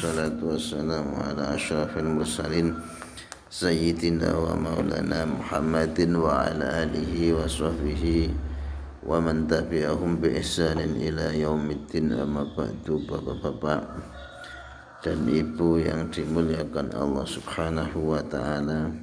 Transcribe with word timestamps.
wassalatu 0.00 0.56
wassalamu 0.56 1.12
ala 1.20 1.60
ashrafil 1.60 2.08
mursalin 2.08 2.72
sayyidina 3.52 4.32
wa 4.32 4.56
maulana 4.56 5.28
muhammadin 5.28 6.16
wa 6.16 6.40
ala 6.40 6.88
alihi 6.88 7.36
wa 7.36 7.44
sahbihi 7.44 8.32
wa 9.04 9.20
man 9.20 9.44
tabi'ahum 9.44 10.16
bi 10.16 10.40
ihsanin 10.40 10.96
ila 11.04 11.36
yaumiddin 11.36 12.16
dan 15.04 15.18
ibu 15.28 15.68
yang 15.76 16.08
dimuliakan 16.08 16.96
Allah 16.96 17.26
subhanahu 17.28 18.16
wa 18.16 18.24
ta'ala. 18.24 18.96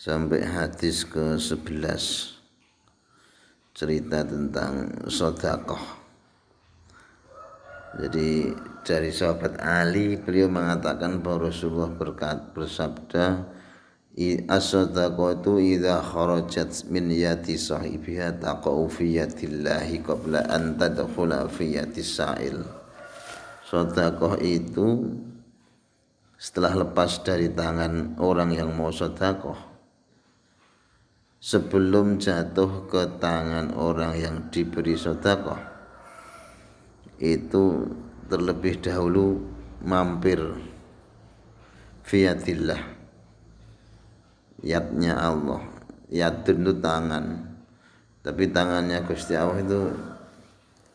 Sampai 0.00 0.48
hadis 0.48 1.04
ke-11 1.04 1.92
cerita 3.76 4.24
tentang 4.24 4.96
sodakoh 5.12 5.98
jadi 7.96 8.52
dari 8.88 9.12
sahabat 9.12 9.60
Ali 9.60 10.16
beliau 10.16 10.48
mengatakan 10.48 11.20
bahwa 11.20 11.52
Rasulullah 11.52 11.92
berkat, 11.92 12.56
bersabda 12.56 13.44
as-sadaqatu 14.48 15.60
idza 15.60 16.00
kharajat 16.00 16.88
min 16.88 17.12
yati 17.12 17.60
sahibiha 17.60 18.40
taqau 18.40 18.88
fi 18.88 19.20
yadillahi 19.20 20.00
qabla 20.00 20.48
an 20.48 20.80
tadkhula 20.80 21.44
fi 21.52 21.76
yati 21.76 22.00
sa'il. 22.00 22.64
Sedekah 23.68 24.40
itu 24.40 25.04
setelah 26.40 26.88
lepas 26.88 27.20
dari 27.20 27.52
tangan 27.52 28.16
orang 28.16 28.56
yang 28.56 28.72
mau 28.72 28.88
sedekah 28.88 29.68
sebelum 31.36 32.16
jatuh 32.16 32.88
ke 32.88 33.20
tangan 33.20 33.76
orang 33.76 34.16
yang 34.16 34.36
diberi 34.48 34.96
sedekah 34.96 35.60
itu 37.20 37.86
terlebih 38.28 38.78
dahulu 38.78 39.40
mampir. 39.82 40.40
Fiatillah. 42.04 42.80
Yatnya 44.64 45.16
Allah. 45.16 45.64
Yatun 46.08 46.64
itu 46.64 46.72
tangan. 46.80 47.24
Tapi 48.24 48.48
tangannya 48.52 49.00
Gusti 49.04 49.36
Allah 49.36 49.60
itu 49.60 49.80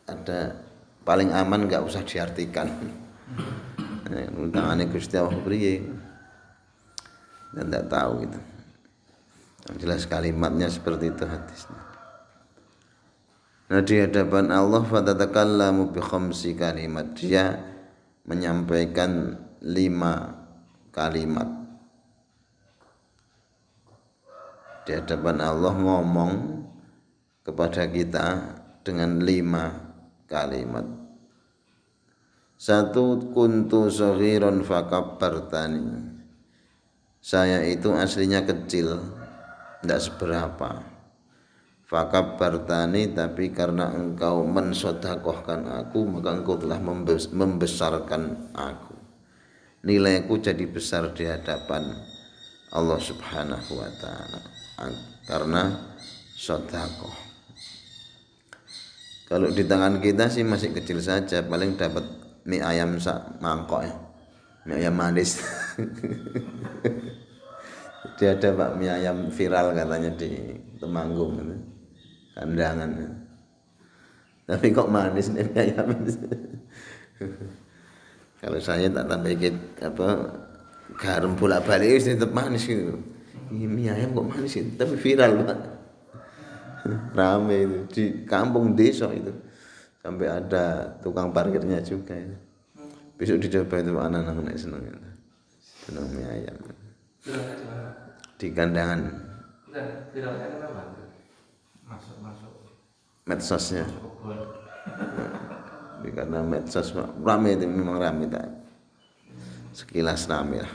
ada 0.06 0.54
paling 1.02 1.34
aman 1.34 1.66
nggak 1.66 1.82
usah 1.82 2.02
diartikan. 2.06 2.70
Tangannya 4.54 4.86
Gusti 4.90 5.18
Allah 5.18 5.38
dan 7.54 7.70
tidak 7.70 7.86
tahu 7.86 8.14
itu. 8.26 8.40
Yang 9.64 9.76
jelas 9.80 10.02
kalimatnya 10.10 10.68
seperti 10.68 11.08
itu 11.08 11.24
hadisnya 11.24 11.83
Nah 13.64 13.80
di 13.80 13.96
hadapan 13.96 14.52
Allah 14.52 14.84
fatatakallamu 14.84 15.88
bi 15.88 16.00
khamsi 16.04 16.52
kalimat. 16.52 17.16
Dia 17.16 17.56
menyampaikan 18.28 19.40
lima 19.64 20.36
kalimat. 20.92 21.48
Di 24.84 24.92
hadapan 25.00 25.40
Allah 25.40 25.72
ngomong 25.72 26.32
kepada 27.40 27.88
kita 27.88 28.26
dengan 28.84 29.24
lima 29.24 29.72
kalimat. 30.28 30.84
Satu 32.60 33.32
kuntu 33.32 33.88
saghiran 33.88 34.60
fakabbartani. 34.60 36.12
Saya 37.24 37.64
itu 37.64 37.96
aslinya 37.96 38.44
kecil 38.44 39.00
tidak 39.80 40.00
seberapa 40.04 40.93
fakabbartani 41.94 43.14
tapi 43.14 43.54
karena 43.54 43.94
engkau 43.94 44.42
mensodakohkan 44.42 45.62
aku 45.70 46.02
maka 46.10 46.34
engkau 46.34 46.58
telah 46.58 46.82
membesarkan 47.30 48.50
aku. 48.50 48.98
Nilaiku 49.86 50.42
jadi 50.42 50.66
besar 50.66 51.14
di 51.14 51.22
hadapan 51.22 51.94
Allah 52.74 52.98
subhanahu 52.98 53.78
wa 53.78 53.90
ta'ala. 53.94 54.40
Karena 55.22 55.70
sodakoh 56.34 57.14
kalau 59.24 59.48
di 59.54 59.64
tangan 59.64 60.02
kita 60.02 60.26
sih 60.26 60.42
masih 60.42 60.74
kecil 60.74 60.98
saja 60.98 61.46
paling 61.46 61.78
dapat 61.78 62.02
mie 62.44 62.60
ayam 62.60 62.98
sak 62.98 63.40
mangkok 63.40 63.86
ya. 63.86 63.94
Mie 64.66 64.84
ayam 64.84 64.98
manis. 64.98 65.40
Dia 68.20 68.36
ada 68.36 68.52
pak 68.52 68.70
mie 68.76 68.92
ayam 68.92 69.32
viral 69.32 69.72
katanya 69.72 70.10
di 70.18 70.60
Temanggung. 70.78 71.40
itu 71.40 71.73
kandangan 72.34 72.90
tapi 74.44 74.74
kok 74.74 74.92
manis 74.92 75.32
nih 75.32 75.48
ayam 75.56 75.88
kalau 78.44 78.60
saya 78.60 78.92
tak 78.92 79.08
tambah 79.08 79.32
apa 79.80 80.08
garam 81.00 81.32
bolak 81.32 81.64
balik 81.64 81.96
tetap 82.04 82.28
manis 82.36 82.68
gitu. 82.68 83.00
Ini 83.48 83.64
mie 83.64 83.88
ayam 83.88 84.12
kok 84.12 84.28
manis 84.28 84.60
itu 84.60 84.76
tapi 84.76 85.00
viral 85.00 85.48
pak. 85.48 85.58
Rame 87.16 87.56
itu. 87.64 87.78
Di 87.88 88.04
kampung 88.28 88.76
desa 88.76 89.08
itu. 89.16 89.32
Sampai 90.04 90.28
ada 90.28 90.92
tukang 91.00 91.32
parkirnya 91.32 91.80
juga 91.80 92.12
itu. 92.12 92.36
Besok 93.16 93.40
dicoba 93.40 93.80
itu 93.80 93.90
anak-anak 93.96 94.44
naik 94.44 94.60
seneng 94.60 94.84
itu. 94.84 95.00
Seneng 95.88 96.04
mie 96.12 96.28
ayam. 96.28 96.56
Di 98.36 98.52
kandangan 98.52 99.00
medsosnya. 103.24 103.84
Di 106.04 106.12
karena 106.12 106.44
medsos 106.44 106.92
rame 107.24 107.56
itu 107.56 107.64
memang 107.64 107.96
rame 107.96 108.28
tak 108.28 108.44
sekilas 109.72 110.28
rame 110.28 110.60
lah. 110.60 110.74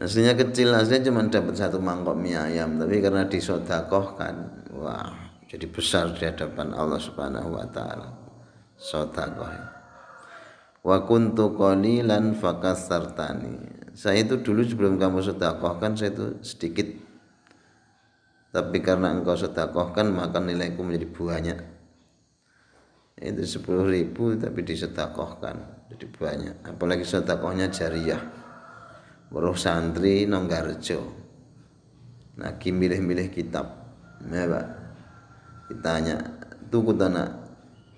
Aslinya 0.00 0.32
kecil 0.34 0.72
aslinya 0.72 1.12
cuma 1.12 1.28
dapat 1.28 1.54
satu 1.54 1.76
mangkok 1.76 2.16
mie 2.16 2.34
ayam. 2.34 2.80
Tapi 2.80 3.04
karena 3.04 3.28
disodakohkan 3.28 4.66
wah 4.72 5.12
jadi 5.52 5.68
besar 5.68 6.16
di 6.16 6.24
hadapan 6.24 6.72
Allah 6.72 6.96
subhanahu 6.96 7.60
wa 7.60 7.68
ta'ala. 7.68 8.08
Sodakoh. 8.80 9.52
Wa 10.82 11.04
kuntu 11.06 11.54
qalilan 11.54 12.34
fakasartani 12.34 13.82
saya 13.92 14.24
itu 14.24 14.40
dulu 14.40 14.64
sebelum 14.64 14.96
kamu 14.96 15.20
sodakohkan 15.20 15.92
saya 15.92 16.16
itu 16.16 16.40
sedikit 16.40 16.88
tapi 18.52 18.84
karena 18.84 19.16
engkau 19.16 19.32
sodakohkan 19.32 20.12
maka 20.12 20.36
nilaiku 20.36 20.84
menjadi 20.84 21.08
banyak. 21.08 21.58
Itu 23.16 23.48
sepuluh 23.48 23.88
ribu 23.88 24.36
tapi 24.36 24.60
disodakohkan 24.60 25.88
jadi 25.88 26.06
banyak. 26.12 26.56
Apalagi 26.60 27.00
sodakohnya 27.08 27.72
jariah. 27.72 28.20
Weruh 29.32 29.56
santri 29.56 30.28
Nonggarjo. 30.28 31.00
Lagi 32.36 32.68
milih-milih 32.76 33.32
kitab. 33.32 33.72
Ya 34.28 34.44
pak. 34.44 34.66
Ditanya 35.72 36.20
tuku 36.68 36.92
tanah 36.92 37.32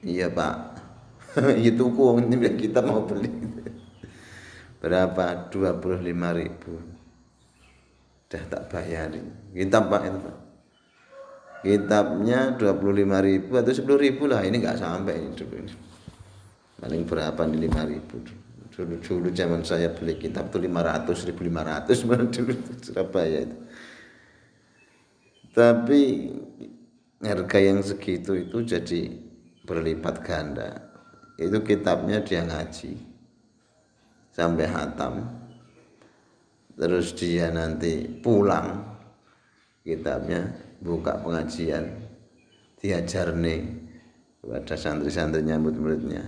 iya 0.07 0.31
pak. 0.31 0.55
Iya 1.35 1.75
tuku 1.83 2.03
milih 2.23 2.55
kitab 2.55 2.87
mau 2.87 3.03
beli. 3.03 3.27
Berapa? 4.87 5.51
25 5.51 5.99
ribu. 6.39 6.79
Udah 8.31 8.43
tak 8.47 8.63
bayarin. 8.71 9.27
Kitab 9.51 9.91
pak 9.91 10.03
itu 10.07 10.19
pak 10.23 10.44
kitabnya 11.65 12.55
25 12.61 13.01
ribu 13.25 13.53
atau 13.57 13.73
10 13.73 14.05
ribu 14.05 14.29
lah. 14.29 14.45
Ini 14.45 14.61
nggak 14.61 14.79
sampai 14.79 15.17
ini 15.17 15.33
paling 16.85 17.09
berapa 17.09 17.41
nih 17.49 17.73
5 17.73 17.93
ribu 17.97 18.17
dulu 18.75 18.99
dulu 18.99 19.29
zaman 19.31 19.63
saya 19.63 19.95
beli 19.95 20.19
kitab 20.19 20.51
tuh 20.51 20.59
500 20.59 21.31
1500 21.31 22.09
mana 22.11 22.27
dulu 22.27 22.53
Surabaya 22.83 23.47
itu. 23.47 23.59
Tapi 25.55 26.03
harga 27.23 27.59
yang 27.63 27.79
segitu 27.79 28.35
itu 28.35 28.59
jadi 28.67 29.15
berlipat 29.63 30.27
ganda. 30.27 30.91
Itu 31.39 31.63
kitabnya 31.63 32.19
dia 32.27 32.43
ngaji. 32.43 32.99
Sampai 34.35 34.67
hatam. 34.67 35.23
Terus 36.75 37.15
dia 37.15 37.55
nanti 37.55 38.03
pulang 38.19 38.83
kitabnya 39.85 40.51
buka 40.81 41.21
pengajian 41.21 41.85
diajar 42.81 43.37
nih 43.37 43.63
kepada 44.41 44.75
santri-santrinya 44.75 45.61
murid-muridnya 45.61 46.25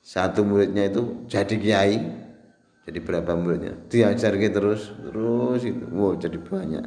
satu 0.00 0.40
muridnya 0.42 0.88
itu 0.88 1.28
jadi 1.28 1.54
kiai 1.60 1.96
jadi 2.88 3.04
berapa 3.04 3.36
muridnya? 3.36 3.76
Diajar 3.92 4.32
gitu 4.40 4.56
terus 4.56 4.88
terus 4.96 5.60
itu 5.60 5.84
wow 5.92 6.16
jadi 6.16 6.40
banyak 6.40 6.86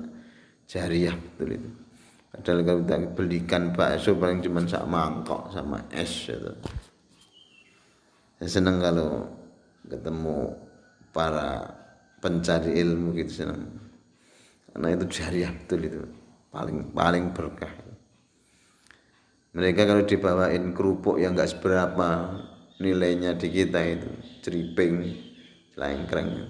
jariah 0.65 1.13
betul 1.13 1.61
itu. 1.61 1.69
Padahal 2.33 2.59
kalau 2.65 2.79
kita 2.81 2.97
belikan 3.13 3.63
bakso 3.69 4.17
paling 4.17 4.41
cuma 4.41 4.65
sak 4.65 4.81
mangkok 4.89 5.53
sama 5.53 5.77
es 5.93 6.09
itu 6.25 6.49
saya 8.41 8.49
senang 8.49 8.81
kalau 8.81 9.29
ketemu 9.85 10.49
para 11.13 11.69
pencari 12.17 12.81
ilmu 12.81 13.13
gitu 13.21 13.45
senang 13.45 13.69
karena 14.71 14.87
itu 14.95 15.05
jariah 15.11 15.51
betul 15.51 15.79
itu. 15.83 15.99
Paling 16.51 16.91
paling 16.91 17.31
berkah. 17.31 17.71
Mereka 19.51 19.83
kalau 19.83 20.03
dibawain 20.07 20.71
kerupuk 20.71 21.19
yang 21.19 21.35
nggak 21.35 21.51
seberapa 21.51 22.39
nilainya 22.79 23.35
di 23.35 23.47
kita 23.51 23.83
itu 23.83 24.09
ceriping 24.41 25.11
selengkreng 25.75 26.47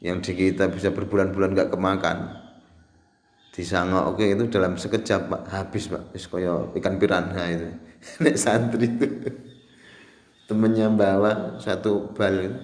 yang 0.00 0.24
di 0.24 0.32
kita 0.32 0.72
bisa 0.72 0.90
berbulan-bulan 0.96 1.52
nggak 1.52 1.70
kemakan 1.76 2.40
disangok 3.50 4.16
oke 4.16 4.24
itu 4.24 4.48
dalam 4.48 4.78
sekejap 4.78 5.28
pak. 5.28 5.42
Habis 5.50 5.90
pak. 5.90 6.02
Wis 6.14 6.24
koyo 6.30 6.72
ikan 6.78 6.96
piranha 6.96 7.44
itu. 7.50 7.68
Nek 8.24 8.36
santri 8.38 8.88
itu. 8.88 9.06
Temennya 10.48 10.90
bawa 10.90 11.60
satu 11.60 12.10
bal 12.16 12.56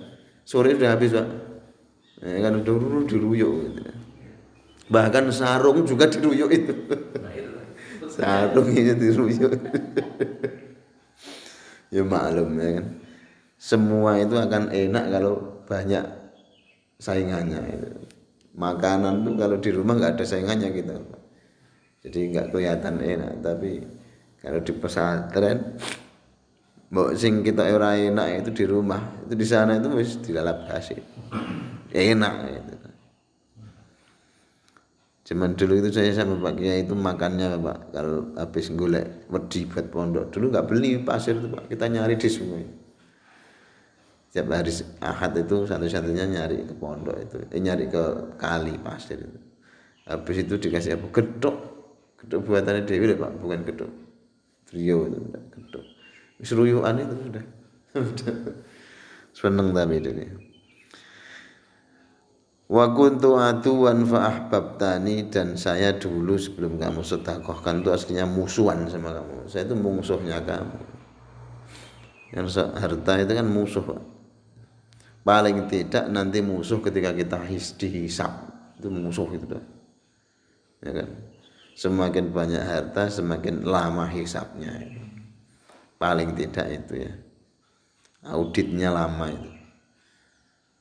sore 0.47 0.75
sudah 0.75 0.97
habis 0.97 1.13
pak. 1.13 1.29
Ya 2.25 2.41
kan 2.41 2.65
udah 2.65 3.05
diruyuk 3.05 3.55
gitu. 3.69 3.81
Bahkan 4.87 5.31
sarung 5.35 5.83
juga 5.87 6.07
diruyuk 6.07 6.51
itu. 6.53 6.75
Sarung 8.11 8.69
itu 8.73 8.95
diruyuk. 8.95 9.53
Ya 11.91 12.03
maklum 12.03 12.59
ya 12.59 12.83
kan? 12.83 12.87
Semua 13.57 14.19
itu 14.21 14.35
akan 14.37 14.75
enak 14.75 15.05
kalau 15.11 15.65
banyak 15.65 16.05
saingannya 16.99 17.61
itu. 17.73 17.89
Makanan 18.57 19.23
tuh 19.23 19.35
kalau 19.37 19.57
di 19.61 19.71
rumah 19.71 19.95
nggak 20.01 20.17
ada 20.17 20.25
saingannya 20.25 20.73
kita 20.73 20.97
jadi 22.07 22.19
nggak 22.33 22.47
kelihatan 22.55 22.95
enak. 23.03 23.33
Tapi 23.43 23.71
kalau 24.39 24.61
di 24.63 24.73
pesantren 24.79 25.59
mau 26.95 27.11
sing 27.19 27.43
kita 27.43 27.67
ora 27.75 27.99
enak 27.99 28.47
itu 28.47 28.51
di 28.63 28.65
rumah 28.71 29.03
itu 29.27 29.35
di 29.35 29.47
sana 29.47 29.75
itu 29.75 29.91
wis 29.91 30.23
dilalap 30.23 30.71
kasih 30.71 31.03
enak 31.91 32.35
gitu. 32.47 32.76
Cuman 35.27 35.59
dulu 35.59 35.83
itu 35.83 35.91
saya 35.91 36.15
sama 36.15 36.39
Pak 36.39 36.63
Kiai 36.63 36.87
itu 36.87 36.95
makannya 36.95 37.59
Pak 37.59 37.79
kalau 37.91 38.31
habis 38.39 38.71
golek 38.71 39.27
wedi 39.27 39.67
buat 39.67 39.91
pondok. 39.91 40.31
Dulu 40.31 40.55
nggak 40.55 40.67
beli 40.71 41.03
pasir 41.03 41.35
itu 41.35 41.51
Pak. 41.51 41.67
Kita 41.67 41.91
nyari 41.91 42.15
di 42.15 42.29
sungai. 42.31 42.65
Setiap 44.31 44.55
hari 44.55 44.71
ahad 45.03 45.33
itu 45.35 45.67
satu-satunya 45.67 46.25
nyari 46.31 46.63
ke 46.63 46.75
pondok 46.79 47.17
itu. 47.19 47.37
Eh, 47.51 47.59
nyari 47.59 47.91
ke 47.91 48.03
kali 48.39 48.79
pasir 48.79 49.19
itu. 49.19 49.41
Habis 50.07 50.47
itu 50.47 50.55
dikasih 50.63 50.95
apa? 50.95 51.11
Gedok 51.11 51.57
gedok 52.27 52.41
buatannya 52.43 52.83
Dewi 52.89 53.15
pak 53.15 53.33
bukan 53.39 53.61
gedok 53.63 53.93
trio 54.67 55.07
itu 55.07 55.19
gedok 55.53 55.85
seruyuan 56.43 56.99
itu 56.99 57.15
sudah. 57.29 57.45
Seneng 59.37 59.73
tapi 59.73 60.01
ini 60.01 60.25
Wa 62.67 62.91
kuntu 62.91 63.39
atuwan 63.39 64.03
fa 64.03 64.27
ahbabtani 64.27 65.31
dan 65.31 65.55
saya 65.55 65.95
dulu 65.95 66.35
sebelum 66.35 66.83
kamu 66.83 66.99
sedekahkan 66.99 67.87
itu 67.87 67.95
aslinya 67.95 68.27
musuhan 68.27 68.91
sama 68.91 69.15
kamu. 69.15 69.47
Saya 69.47 69.71
itu 69.71 69.79
musuhnya 69.79 70.43
kamu. 70.43 70.79
Yang 72.35 72.67
harta 72.75 73.23
itu 73.23 73.33
kan 73.39 73.47
musuh, 73.47 73.87
paling 75.23 75.71
tidak 75.71 76.11
nanti 76.11 76.43
musuh 76.43 76.83
ketika 76.83 77.15
kita 77.15 77.39
his, 77.47 77.71
dihisap 77.79 78.51
itu 78.83 78.91
musuh 78.91 79.31
itu 79.31 79.47
dah 79.47 79.65
ya 80.83 80.93
kan? 81.03 81.09
Semakin 81.77 82.33
banyak 82.33 82.63
harta 82.63 83.13
semakin 83.13 83.63
lama 83.63 84.09
hisapnya. 84.09 84.81
Paling 86.01 86.33
tidak 86.33 86.67
itu 86.73 87.05
ya. 87.05 87.13
Auditnya 88.27 88.91
lama 88.91 89.29
itu 89.29 89.56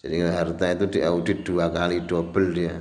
jadi 0.06 0.30
harta 0.30 0.70
itu 0.70 0.86
diaudit 1.02 1.42
dua 1.42 1.74
kali 1.74 2.06
double 2.06 2.54
dia. 2.54 2.78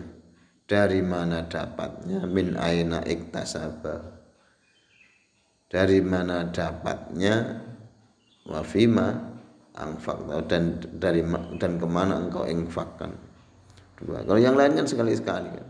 Dari 0.69 1.01
mana 1.01 1.49
dapatnya? 1.49 2.29
Min 2.29 2.53
aina 2.61 3.01
iktasaba. 3.01 4.21
Dari 5.73 6.05
mana 6.05 6.53
dapatnya? 6.53 7.65
Wafima 8.45 9.09
angfak 9.73 10.21
dan 10.53 10.85
dari 11.01 11.25
dan 11.57 11.81
ke 11.81 11.89
mana 11.89 12.21
engkau 12.21 12.45
infakkan? 12.45 13.17
Dua. 13.97 14.21
Kalau 14.21 14.37
yang 14.37 14.53
lain 14.53 14.77
kan 14.77 14.85
sekali 14.85 15.17
sekali 15.17 15.49
kan. 15.49 15.69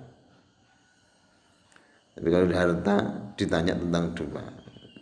Tapi 2.18 2.28
kalau 2.34 2.46
harta 2.50 2.96
ditanya 3.38 3.78
tentang 3.78 4.10
dua. 4.18 4.42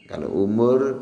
Kalau 0.05 0.29
umur 0.45 1.01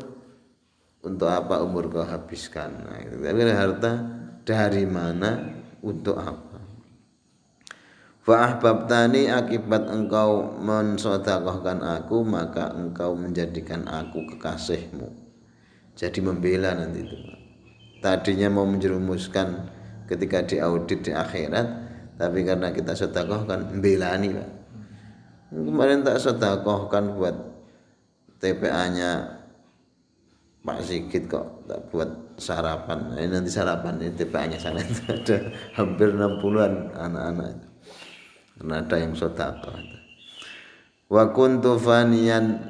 untuk 1.03 1.27
apa 1.27 1.59
umur 1.59 1.91
kau 1.91 2.07
habiskan? 2.07 2.71
Nah, 2.87 3.03
tapi 3.03 3.35
kalau 3.43 3.55
harta 3.59 4.20
dari 4.45 4.85
mana? 4.85 5.59
Untuk 5.81 6.13
apa? 6.13 6.61
Fa'ahbabtani 8.21 9.33
akibat 9.33 9.89
engkau 9.89 10.53
mensodakohkan 10.61 11.81
aku 11.81 12.21
maka 12.21 12.69
engkau 12.77 13.17
menjadikan 13.17 13.89
aku 13.89 14.29
kekasihmu. 14.29 15.09
Jadi 15.97 16.21
membela 16.21 16.77
nanti 16.77 17.01
itu 17.01 17.17
tadinya 18.01 18.49
mau 18.53 18.69
menjerumuskan 18.69 19.69
ketika 20.05 20.45
diaudit 20.45 21.01
di 21.05 21.11
akhirat 21.13 21.65
tapi 22.21 22.45
karena 22.45 22.69
kita 22.69 22.93
sedekah 22.93 23.49
kan 23.49 23.81
belani 23.81 24.37
Pak. 24.37 24.49
Kemarin 25.49 26.05
tak 26.05 26.21
sedekah 26.21 26.93
kan 26.93 27.17
buat 27.17 27.33
TPA-nya 28.37 29.41
Pak 30.61 30.79
Sigit 30.85 31.25
kok 31.25 31.65
tak 31.65 31.89
buat 31.89 32.09
sarapan. 32.41 33.13
Ini 33.13 33.29
nanti 33.29 33.53
sarapan 33.53 34.01
ini 34.01 34.17
TPA-nya 34.17 34.57
sana 34.57 34.81
itu 34.81 35.05
ada 35.13 35.37
hampir 35.77 36.09
60-an 36.17 36.73
anak-anak 36.97 37.53
karena 38.57 38.75
ada 38.77 38.95
yang 38.97 39.13
sedekah 39.17 39.73
wa 41.11 41.23
kuntu 41.33 41.81
faniyan 41.81 42.61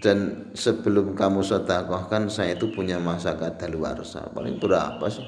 dan 0.00 0.48
sebelum 0.56 1.12
kamu 1.12 1.44
sedekahkan 1.44 2.32
saya 2.32 2.58
itu 2.58 2.68
punya 2.72 2.98
masa 2.98 3.38
kadaluarsa. 3.38 4.32
Paling 4.32 4.58
berapa 4.58 5.06
sih? 5.06 5.24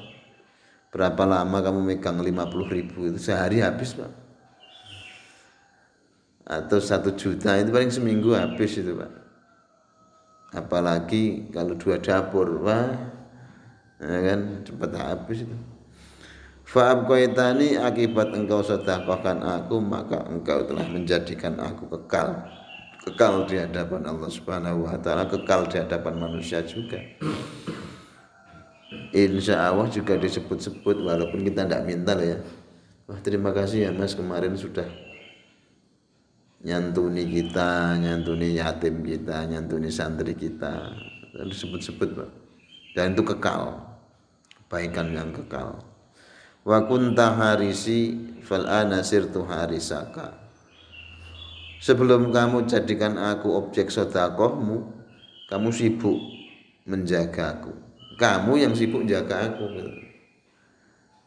Berapa 0.91 1.23
lama 1.23 1.61
kamu 1.61 1.79
megang 1.85 2.19
50 2.19 2.73
ribu 2.73 3.07
itu? 3.07 3.19
Sehari 3.19 3.63
habis 3.63 3.95
pak. 3.95 4.11
Atau 6.45 6.77
satu 6.77 7.15
juta 7.17 7.57
itu 7.57 7.73
paling 7.73 7.89
seminggu 7.89 8.35
habis 8.37 8.77
itu 8.77 8.93
pak 8.93 9.24
apalagi 10.55 11.51
kalau 11.51 11.75
dua 11.75 11.99
dapur 11.99 12.63
wah 12.63 12.89
ya 14.01 14.19
kan 14.33 14.39
cepat 14.63 14.91
habis 14.95 15.43
itu 15.43 15.57
Fa'ab 16.65 17.05
koitani 17.05 17.77
akibat 17.77 18.33
engkau 18.33 18.65
sedekahkan 18.65 19.37
aku 19.37 19.77
maka 19.77 20.25
engkau 20.25 20.65
telah 20.65 20.81
menjadikan 20.89 21.61
aku 21.61 21.85
kekal 21.93 22.41
kekal 23.05 23.45
di 23.45 23.61
hadapan 23.61 24.01
Allah 24.09 24.29
Subhanahu 24.33 24.89
wa 24.89 24.97
taala, 24.97 25.29
kekal 25.29 25.69
di 25.69 25.77
hadapan 25.77 26.17
manusia 26.17 26.65
juga. 26.65 26.97
Insya 29.13 29.69
Allah 29.69 29.87
juga 29.93 30.17
disebut-sebut 30.17 31.05
walaupun 31.05 31.45
kita 31.45 31.69
tidak 31.69 31.85
minta 31.85 32.17
ya. 32.17 32.41
Wah 33.05 33.21
terima 33.21 33.53
kasih 33.53 33.87
ya 33.87 33.91
Mas 33.93 34.17
kemarin 34.17 34.57
sudah 34.57 34.89
nyantuni 36.63 37.27
kita, 37.27 37.99
nyantuni 37.99 38.55
yatim 38.55 39.03
kita, 39.03 39.43
nyantuni 39.49 39.89
santri 39.91 40.37
kita. 40.37 40.93
Disebut-sebut 41.35 42.09
Pak. 42.15 42.29
Dan 42.95 43.11
itu 43.11 43.23
kekal. 43.27 43.75
Kebaikan 44.63 45.11
yang 45.11 45.35
kekal. 45.35 45.83
Wa 46.63 46.87
kunta 46.87 47.35
harisi 47.35 48.15
fal 48.41 48.65
ana 48.65 49.03
harisaka 49.03 50.45
Sebelum 51.83 52.33
kamu 52.33 52.65
jadikan 52.65 53.19
aku 53.19 53.51
objek 53.51 53.93
sodakohmu, 53.93 54.89
kamu 55.51 55.69
sibuk 55.69 56.17
menjaga 56.87 57.59
aku. 57.59 57.73
Kamu 58.15 58.57
yang 58.57 58.73
sibuk 58.73 59.03
jaga 59.05 59.53
aku. 59.53 59.65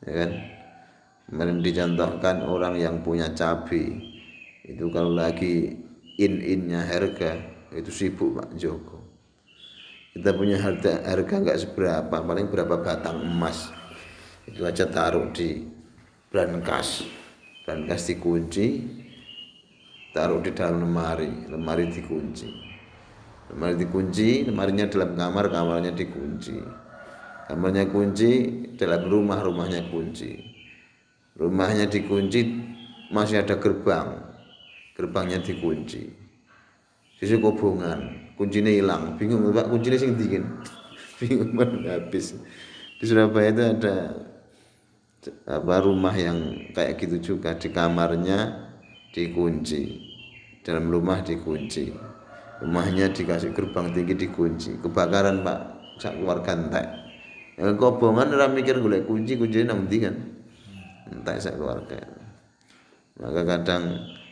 Ya 0.09 0.13
kan? 0.25 0.31
Kemarin 1.29 1.61
dicontohkan 1.61 2.41
orang 2.49 2.81
yang 2.81 3.05
punya 3.05 3.29
cabai 3.37 4.08
itu 4.69 4.85
kalau 4.93 5.17
lagi 5.17 5.81
in-innya 6.21 6.85
harga 6.85 7.41
itu 7.73 7.89
sibuk 7.89 8.37
Pak 8.37 8.53
Joko. 8.61 9.01
Kita 10.13 10.37
punya 10.37 10.61
harga 10.61 11.09
harga 11.09 11.35
nggak 11.41 11.61
seberapa, 11.65 12.17
paling 12.21 12.53
berapa 12.53 12.77
batang 12.85 13.25
emas. 13.25 13.73
Itu 14.45 14.69
aja 14.69 14.85
taruh 14.85 15.33
di 15.33 15.65
brankas, 16.29 17.09
brankas 17.65 18.13
dikunci, 18.13 18.85
taruh 20.13 20.45
di 20.45 20.53
dalam 20.53 20.85
lemari. 20.85 21.49
Lemari 21.49 21.89
dikunci. 21.89 22.49
Lemari 23.49 23.75
dikunci 23.81 24.45
lemarinya 24.45 24.85
dalam 24.85 25.17
kamar 25.17 25.49
kamarnya 25.49 25.97
dikunci. 25.97 26.61
Kamarnya 27.49 27.89
kunci 27.89 28.33
dalam 28.77 29.09
rumah 29.09 29.41
rumahnya 29.41 29.89
kunci. 29.89 30.37
Rumahnya 31.41 31.89
dikunci 31.89 32.41
masih 33.09 33.41
ada 33.41 33.57
gerbang 33.57 34.28
gerbangnya 34.99 35.39
dikunci. 35.39 36.11
Sisi 37.23 37.39
kobongan 37.39 38.35
kuncinya 38.35 38.67
hilang. 38.67 39.15
Bingung 39.15 39.55
pak 39.55 39.71
kuncinya 39.71 39.95
sing 39.95 40.19
dingin 40.19 40.43
bingung 41.23 41.55
banget 41.55 41.87
habis. 41.87 42.35
Di 42.99 43.07
Surabaya 43.07 43.55
itu 43.55 43.63
ada 43.63 43.97
apa 45.47 45.75
rumah 45.87 46.15
yang 46.19 46.67
kayak 46.75 46.99
gitu 46.99 47.17
juga. 47.23 47.55
Di 47.55 47.71
kamarnya 47.71 48.59
dikunci. 49.15 50.03
Dalam 50.67 50.91
rumah 50.91 51.23
dikunci. 51.23 51.95
Rumahnya 52.59 53.15
dikasih 53.15 53.55
gerbang 53.55 53.95
tinggi 53.95 54.19
dikunci. 54.19 54.83
Kebakaran 54.83 55.47
pak 55.47 55.59
sak 56.03 56.19
keluarga 56.19 56.59
entek. 56.59 56.87
Ya 57.55 57.71
kobongan 57.79 58.35
orang 58.35 58.55
mikir 58.55 58.83
golek 58.83 59.07
kunci 59.07 59.39
kunci 59.39 59.63
nang 59.63 59.87
kan 59.87 60.15
entek 61.07 61.39
sak 61.39 61.55
keluarga. 61.55 62.03
Maka 63.19 63.43
kadang 63.47 63.83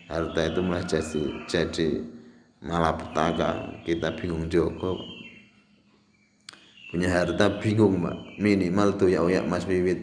harta 0.07 0.41
itu 0.47 0.61
malah 0.63 0.87
jadi 0.87 1.23
jadi 1.51 1.89
malapetaka. 2.63 3.83
Kita 3.83 4.15
bingung 4.15 4.47
joko 4.47 5.03
punya 6.87 7.11
harta 7.11 7.51
bingung 7.59 7.99
mbak 7.99 8.39
minimal 8.39 8.95
tuh 8.95 9.11
ya 9.11 9.21
ya 9.27 9.43
mas 9.43 9.67
bibit 9.67 9.99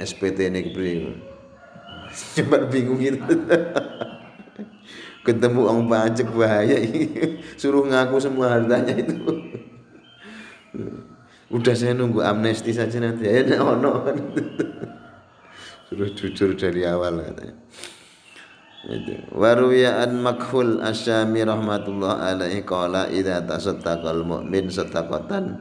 SPT 0.00 0.50
ini 0.50 0.72
kepriwe 0.72 1.12
cuma 2.36 2.58
bingung 2.68 3.00
itu. 3.00 3.20
Ketemu 5.24 5.64
orang 5.64 5.88
pajak 5.88 6.28
bahaya 6.36 6.76
suruh 7.60 7.88
ngaku 7.88 8.20
semua 8.20 8.60
hartanya 8.60 8.92
itu. 8.92 9.16
Udah 11.48 11.72
saya 11.72 11.96
nunggu 11.96 12.20
amnesti 12.20 12.76
saja 12.76 13.00
nanti. 13.00 13.24
Ya 13.24 13.40
no, 13.56 13.72
no. 13.80 14.04
suruh 15.88 16.10
jujur 16.12 16.52
dari 16.58 16.84
awal 16.84 17.24
katanya 17.24 17.56
Waruya 19.32 20.04
an 20.04 20.20
makhul 20.20 20.84
asyami 20.84 21.40
rahmatullah 21.40 22.20
alaihi 22.20 22.68
qala 22.68 23.08
idza 23.08 23.40
tasaddaqal 23.48 24.28
mu'min 24.28 24.68
sadaqatan 24.68 25.56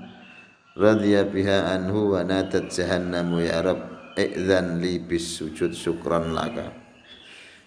radhiya 0.75 1.31
biha 1.31 1.71
anhu 1.71 2.19
wa 2.19 2.27
natat 2.27 2.67
jahannamu 2.67 3.39
ya 3.39 3.63
rab 3.63 3.79
i'dzan 4.19 4.83
li 4.83 4.99
bis 4.99 5.39
sujud 5.39 5.71
syukran 5.71 6.35
laka. 6.35 6.75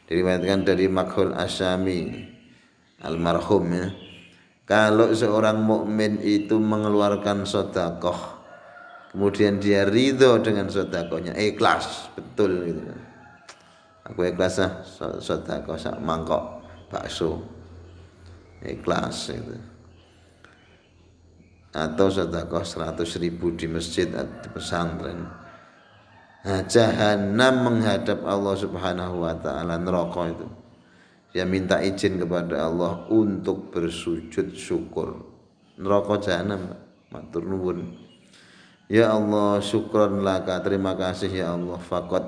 Diriwayatkan 0.06 0.68
dari 0.68 0.92
makhul 0.92 1.32
asyami 1.32 2.28
almarhum 3.00 3.64
ya. 3.72 3.88
Kalau 4.68 5.14
seorang 5.14 5.62
mukmin 5.62 6.20
itu 6.20 6.60
mengeluarkan 6.60 7.48
sodakoh 7.48 8.36
kemudian 9.16 9.56
dia 9.56 9.88
ridho 9.88 10.36
dengan 10.44 10.68
sodakohnya 10.68 11.32
ikhlas 11.40 12.12
betul 12.12 12.68
gitu 12.68 13.05
aku 14.06 14.30
ikhlas 14.30 14.62
ah 14.62 14.80
sedekah 15.18 15.76
sak 15.76 15.98
mangkok 15.98 16.62
bakso. 16.88 17.42
Ikhlas 18.62 19.34
itu. 19.34 19.56
Atau 21.76 22.08
sedekah 22.08 22.64
seratus 22.64 23.20
ribu 23.20 23.52
di 23.52 23.68
masjid 23.68 24.08
di 24.08 24.48
pesantren. 24.48 25.28
Nah, 26.46 26.62
jahanam 26.70 27.54
menghadap 27.66 28.22
Allah 28.22 28.54
subhanahu 28.54 29.26
wa 29.26 29.34
ta'ala 29.34 29.82
neraka 29.82 30.30
itu. 30.30 30.46
Dia 31.34 31.42
minta 31.44 31.82
izin 31.82 32.22
kepada 32.22 32.70
Allah 32.70 33.04
untuk 33.12 33.74
bersujud 33.74 34.54
syukur. 34.54 35.26
Neraka 35.76 36.22
jahanam 36.22 36.72
matur 37.12 37.44
nuwun. 37.44 37.92
Ya 38.86 39.10
Allah 39.10 39.58
syukron 39.60 40.22
laka. 40.22 40.62
Terima 40.62 40.94
kasih 40.94 41.28
ya 41.28 41.58
Allah. 41.58 41.76
Fakot 41.82 42.24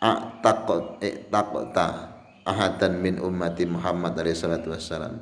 a'taqat 0.00 1.04
i'taqta 1.04 1.88
ahadan 2.48 2.98
min 2.98 3.20
ummati 3.20 3.68
Muhammad 3.68 4.16
alaihi 4.16 4.36
salatu 4.36 4.72
wassalam. 4.72 5.20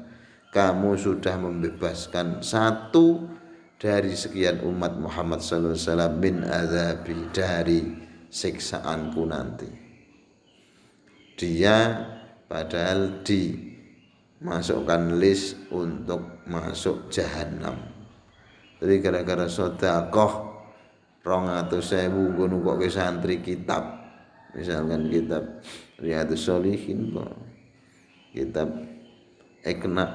Kamu 0.48 0.96
sudah 0.96 1.36
membebaskan 1.36 2.40
satu 2.40 3.28
dari 3.76 4.16
sekian 4.16 4.64
umat 4.64 4.96
Muhammad 4.96 5.44
sallallahu 5.44 5.76
alaihi 5.76 5.86
wasallam 5.92 6.14
min 6.16 6.36
azabi 6.46 7.16
dari 7.34 7.78
siksaanku 8.32 9.22
nanti. 9.28 9.68
Dia 11.36 11.76
padahal 12.48 13.22
dimasukkan 13.26 15.20
list 15.20 15.68
untuk 15.68 16.48
masuk 16.48 17.12
jahanam 17.12 17.98
tapi 18.78 19.02
gara-gara 19.02 19.50
sodakoh 19.50 20.54
rong 21.26 21.50
atau 21.50 21.82
sewu 21.82 22.30
gunung 22.38 22.62
kok 22.62 22.78
santri 22.86 23.42
kitab 23.42 23.97
misalkan 24.58 25.06
kitab 25.06 25.62
Riyadus 26.02 26.42
Solihin 26.42 27.14
kitab 28.34 28.68
Ekna. 29.62 30.06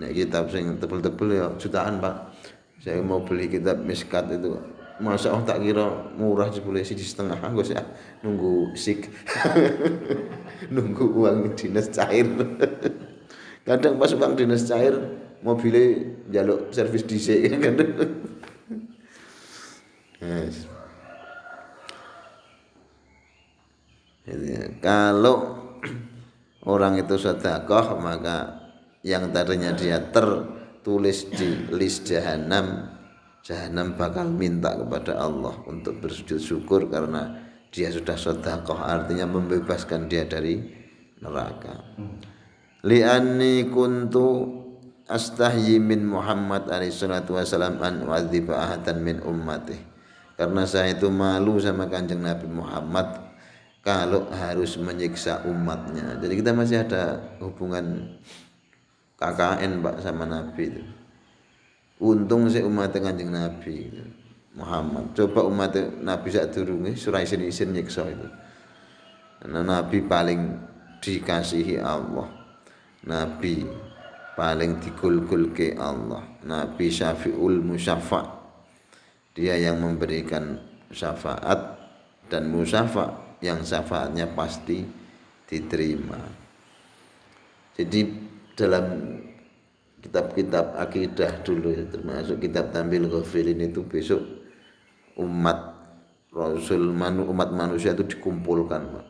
Nek 0.00 0.12
kitab 0.16 0.48
sing 0.48 0.80
tebel-tebel 0.80 1.28
ya 1.36 1.46
jutaan 1.60 2.00
pak. 2.00 2.32
Saya 2.80 3.04
mau 3.04 3.20
beli 3.20 3.52
kitab 3.52 3.84
miskat 3.84 4.32
itu 4.32 4.56
masa 4.98 5.34
oh 5.34 5.42
tak 5.44 5.60
kira 5.60 6.12
murah 6.16 6.48
sepuluh 6.48 6.80
sih 6.80 6.96
setengah? 6.96 7.36
Gue 7.52 7.64
sih 7.68 7.76
nunggu 8.24 8.72
sik. 8.72 9.12
Nunggu 10.74 11.04
uang 11.12 11.52
dinas 11.58 11.92
cair. 11.92 12.24
Kadang 13.66 14.00
pas 14.00 14.10
uang 14.14 14.34
dinas 14.34 14.64
cair 14.64 14.94
mobilnya 15.42 16.06
jaluk 16.30 16.70
servis 16.70 17.02
DC 17.02 17.50
kan 17.62 17.74
yes. 20.22 20.70
Kalau 24.78 25.36
orang 26.62 27.02
itu 27.02 27.18
sedekah 27.18 27.98
maka 27.98 28.36
yang 29.02 29.34
tadinya 29.34 29.74
dia 29.74 29.98
tertulis 29.98 31.26
di 31.34 31.66
list 31.74 32.06
jahanam 32.06 32.86
jahanam 33.42 33.98
bakal 33.98 34.30
minta 34.30 34.70
kepada 34.78 35.18
Allah 35.18 35.58
untuk 35.66 35.98
bersujud 35.98 36.38
syukur 36.38 36.86
karena 36.86 37.34
dia 37.74 37.90
sudah 37.90 38.14
sedekah 38.14 38.78
artinya 38.78 39.26
membebaskan 39.26 40.06
dia 40.06 40.22
dari 40.22 40.62
neraka. 41.18 41.82
Li'anni 42.86 43.66
kuntu 43.70 44.46
astahyi 45.10 45.82
min 45.82 46.06
Muhammad 46.06 46.70
alaihi 46.70 46.94
salatu 46.94 47.34
wasalam 47.34 47.82
an 47.82 48.06
wa'dziba 48.06 48.54
ahadan 48.54 49.02
min 49.02 49.18
ummati. 49.18 49.78
Karena 50.38 50.62
saya 50.62 50.94
itu 50.94 51.10
malu 51.10 51.58
sama 51.58 51.90
kanjeng 51.90 52.22
Nabi 52.22 52.46
Muhammad 52.50 53.31
kalau 53.82 54.30
harus 54.30 54.78
menyiksa 54.78 55.42
umatnya. 55.44 56.16
Jadi 56.22 56.38
kita 56.38 56.54
masih 56.54 56.86
ada 56.86 57.18
hubungan 57.42 58.14
KKN 59.18 59.82
Pak 59.82 59.96
sama 60.06 60.22
Nabi 60.22 60.70
itu. 60.70 60.82
Untung 62.02 62.46
sih 62.50 62.62
umat 62.62 62.94
kanjeng 62.94 63.30
Nabi 63.30 63.90
Muhammad. 64.54 65.14
Coba 65.14 65.46
umat 65.46 65.74
Nabi 66.02 66.28
saat 66.30 66.54
durungi 66.54 66.94
surah 66.94 67.22
isin 67.22 67.42
isin 67.46 67.74
nyiksa 67.74 68.06
itu. 68.06 68.28
Karena 69.42 69.62
Nabi 69.62 69.98
paling 70.02 70.40
dikasihi 71.02 71.78
Allah. 71.82 72.30
Nabi 73.06 73.66
paling 74.38 74.78
digul-gul 74.78 75.50
ke 75.50 75.74
Allah. 75.74 76.22
Nabi 76.46 76.86
syafi'ul 76.90 77.62
musyafa' 77.62 78.26
dia 79.34 79.58
yang 79.58 79.78
memberikan 79.82 80.58
syafaat 80.90 81.78
dan 82.26 82.50
musyafa' 82.50 83.21
yang 83.42 83.60
syafaatnya 83.66 84.30
pasti 84.32 84.86
diterima. 85.50 86.22
Jadi 87.74 88.00
dalam 88.54 89.18
kitab-kitab 89.98 90.78
akidah 90.78 91.42
dulu 91.42 91.74
termasuk 91.90 92.38
kitab 92.38 92.70
Tambil 92.70 93.10
Ghafilin 93.10 93.66
itu 93.66 93.82
besok 93.82 94.22
umat 95.18 95.74
Rasul 96.32 96.88
manu, 96.96 97.28
umat 97.28 97.52
manusia 97.52 97.92
itu 97.92 98.08
dikumpulkan 98.16 98.80
Pak. 98.88 99.06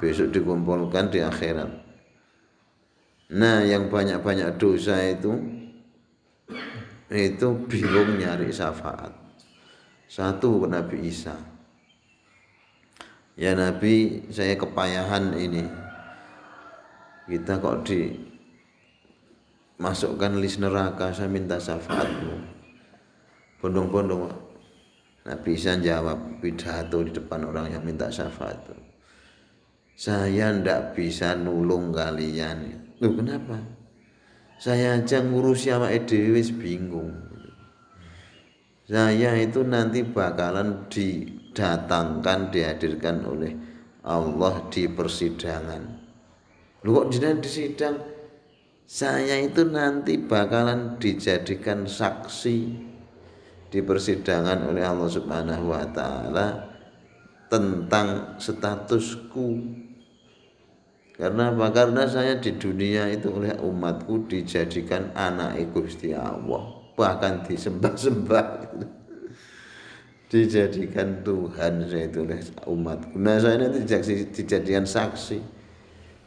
Besok 0.00 0.32
dikumpulkan 0.32 1.12
di 1.12 1.20
akhirat. 1.20 1.68
Nah, 3.28 3.60
yang 3.60 3.92
banyak-banyak 3.92 4.56
dosa 4.56 4.96
itu 5.04 5.36
itu 7.12 7.48
bingung 7.68 8.16
nyari 8.16 8.48
syafaat. 8.48 9.12
Satu 10.08 10.64
Nabi 10.64 11.12
Isa 11.12 11.36
ya 13.38 13.54
Nabi 13.54 14.26
saya 14.34 14.58
kepayahan 14.58 15.32
ini. 15.38 15.64
Kita 17.28 17.62
kok 17.62 17.86
di 17.86 18.10
masukkan 19.78 20.34
list 20.42 20.58
neraka 20.58 21.14
saya 21.14 21.30
minta 21.30 21.54
syafaatmu. 21.56 22.34
Bondong-bondong 23.62 24.26
Nabi 25.28 25.50
Isa 25.54 25.78
jawab 25.78 26.42
pidato 26.42 27.04
di 27.04 27.12
depan 27.14 27.46
orang 27.46 27.70
yang 27.70 27.84
minta 27.86 28.10
syafaat. 28.10 28.74
Saya 29.98 30.54
ndak 30.54 30.94
bisa 30.98 31.34
nulung 31.38 31.92
kalian. 31.94 32.90
Loh 32.98 33.12
kenapa? 33.12 33.58
Saya 34.58 34.98
aja 34.98 35.22
ngurus 35.22 35.66
sama 35.68 35.94
Edewis 35.94 36.50
bingung. 36.50 37.14
Saya 38.88 39.36
itu 39.38 39.62
nanti 39.62 40.02
bakalan 40.02 40.88
di 40.88 41.37
didatangkan 41.58 42.54
dihadirkan 42.54 43.26
oleh 43.26 43.50
Allah 44.06 44.62
di 44.70 44.86
persidangan 44.86 45.82
lu 46.86 46.94
kok 46.94 47.10
di 47.10 47.50
sidang 47.50 47.98
saya 48.86 49.42
itu 49.42 49.66
nanti 49.66 50.22
bakalan 50.22 51.02
dijadikan 51.02 51.82
saksi 51.82 52.58
di 53.68 53.80
persidangan 53.82 54.70
oleh 54.70 54.86
Allah 54.86 55.10
Subhanahu 55.10 55.74
wa 55.74 55.82
taala 55.90 56.46
tentang 57.50 58.38
statusku 58.38 59.58
karena 61.18 61.50
apa? 61.50 61.74
Karena 61.74 62.06
saya 62.06 62.38
di 62.38 62.54
dunia 62.54 63.10
itu 63.10 63.34
oleh 63.34 63.50
umatku 63.58 64.30
dijadikan 64.30 65.10
anak 65.18 65.58
Gusti 65.74 66.14
Allah, 66.14 66.78
bahkan 66.94 67.42
disembah-sembah. 67.42 68.46
Dijadikan 70.28 71.24
Tuhan 71.24 71.88
saya 71.88 72.04
itu 72.04 72.20
oleh 72.20 72.40
umatku. 72.68 73.16
Nah 73.16 73.40
saya 73.40 73.64
ini 73.64 73.80
dijadikan 74.28 74.84
saksi. 74.84 75.40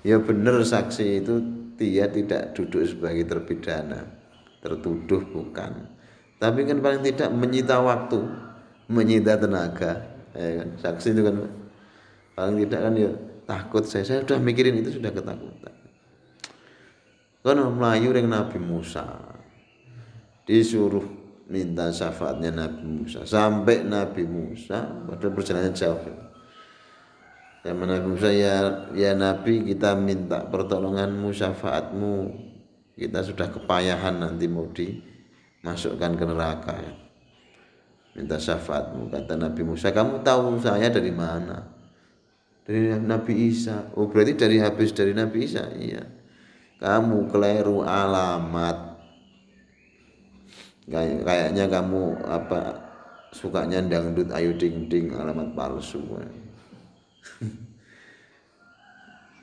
Ya 0.02 0.18
benar 0.18 0.58
saksi 0.66 1.22
itu 1.22 1.34
dia 1.78 2.10
tidak 2.10 2.58
duduk 2.58 2.82
sebagai 2.82 3.30
terpidana, 3.30 4.10
tertuduh 4.66 5.22
bukan. 5.30 5.86
Tapi 6.42 6.66
kan 6.66 6.82
paling 6.82 7.06
tidak 7.06 7.30
menyita 7.30 7.78
waktu, 7.78 8.26
menyita 8.90 9.38
tenaga. 9.38 10.02
Ya 10.34 10.66
kan? 10.66 10.70
Saksi 10.82 11.14
itu 11.14 11.22
kan 11.22 11.36
paling 12.34 12.58
tidak 12.66 12.82
kan 12.90 12.94
ya 12.98 13.12
takut 13.46 13.84
saya 13.84 14.04
saya 14.08 14.24
sudah 14.24 14.40
mikirin 14.40 14.80
itu 14.80 14.98
sudah 14.98 15.12
ketakutan 15.12 15.76
kan 17.42 17.58
Melayu 17.58 18.10
dengan 18.16 18.46
Nabi 18.46 18.58
Musa 18.62 19.06
disuruh 20.48 21.04
minta 21.48 21.90
syafaatnya 21.90 22.52
Nabi 22.54 22.84
Musa. 22.86 23.26
Sampai 23.26 23.82
Nabi 23.88 24.24
Musa 24.28 24.86
padahal 25.08 25.34
perjalanan 25.34 25.74
jauh 25.74 26.00
ya. 26.04 26.16
Nabi 27.72 28.08
Musa 28.10 28.30
ya 28.34 28.56
ya 28.98 29.14
Nabi 29.14 29.66
kita 29.66 29.94
minta 29.98 30.46
pertolonganmu 30.46 31.30
syafaatmu. 31.32 32.16
Kita 32.92 33.26
sudah 33.26 33.50
kepayahan 33.50 34.22
nanti 34.22 34.46
mau 34.46 34.70
dimasukkan 34.70 36.12
ke 36.20 36.26
neraka 36.28 36.74
ya. 36.78 36.94
minta 38.12 38.36
syafaatmu 38.36 39.08
kata 39.08 39.40
Nabi 39.40 39.62
Musa. 39.64 39.96
Kamu 39.96 40.20
tahu 40.22 40.60
saya 40.60 40.92
dari 40.92 41.16
mana? 41.16 41.64
Dari 42.68 42.92
Nabi 43.00 43.48
Isa. 43.48 43.90
Oh 43.96 44.12
berarti 44.12 44.36
dari 44.36 44.60
habis 44.60 44.92
dari 44.92 45.16
Nabi 45.16 45.48
Isa? 45.48 45.72
Iya. 45.72 46.04
Kamu 46.82 47.32
keliru 47.32 47.86
alamat 47.86 48.91
Kayak, 50.92 51.24
kayaknya 51.24 51.66
kamu 51.72 52.20
apa 52.28 52.76
sukanya 53.32 53.80
dangdut 53.80 54.28
ayu 54.36 54.52
ding 54.60 54.92
ding 54.92 55.16
alamat 55.16 55.56
palsu. 55.56 56.04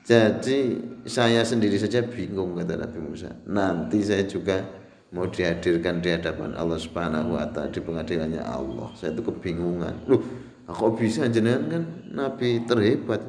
Jadi 0.09 0.77
saya 1.05 1.41
sendiri 1.41 1.77
saja 1.77 2.05
bingung 2.05 2.53
kata 2.53 2.77
Nabi 2.77 2.97
Musa. 3.01 3.33
Nanti 3.49 4.01
saya 4.05 4.25
juga 4.29 4.61
mau 5.09 5.25
dihadirkan 5.25 6.01
di 6.05 6.13
hadapan 6.13 6.53
Allah 6.53 6.77
Subhanahu 6.77 7.33
wa 7.33 7.45
taala 7.49 7.73
di 7.73 7.81
pengadilannya 7.81 8.41
Allah. 8.45 8.93
Saya 8.93 9.17
itu 9.17 9.25
kebingungan. 9.25 10.05
Loh 10.05 10.21
kok 10.69 11.01
bisa 11.01 11.25
jenengan 11.29 11.65
kan 11.65 11.83
nabi 12.13 12.61
terhebat? 12.65 13.21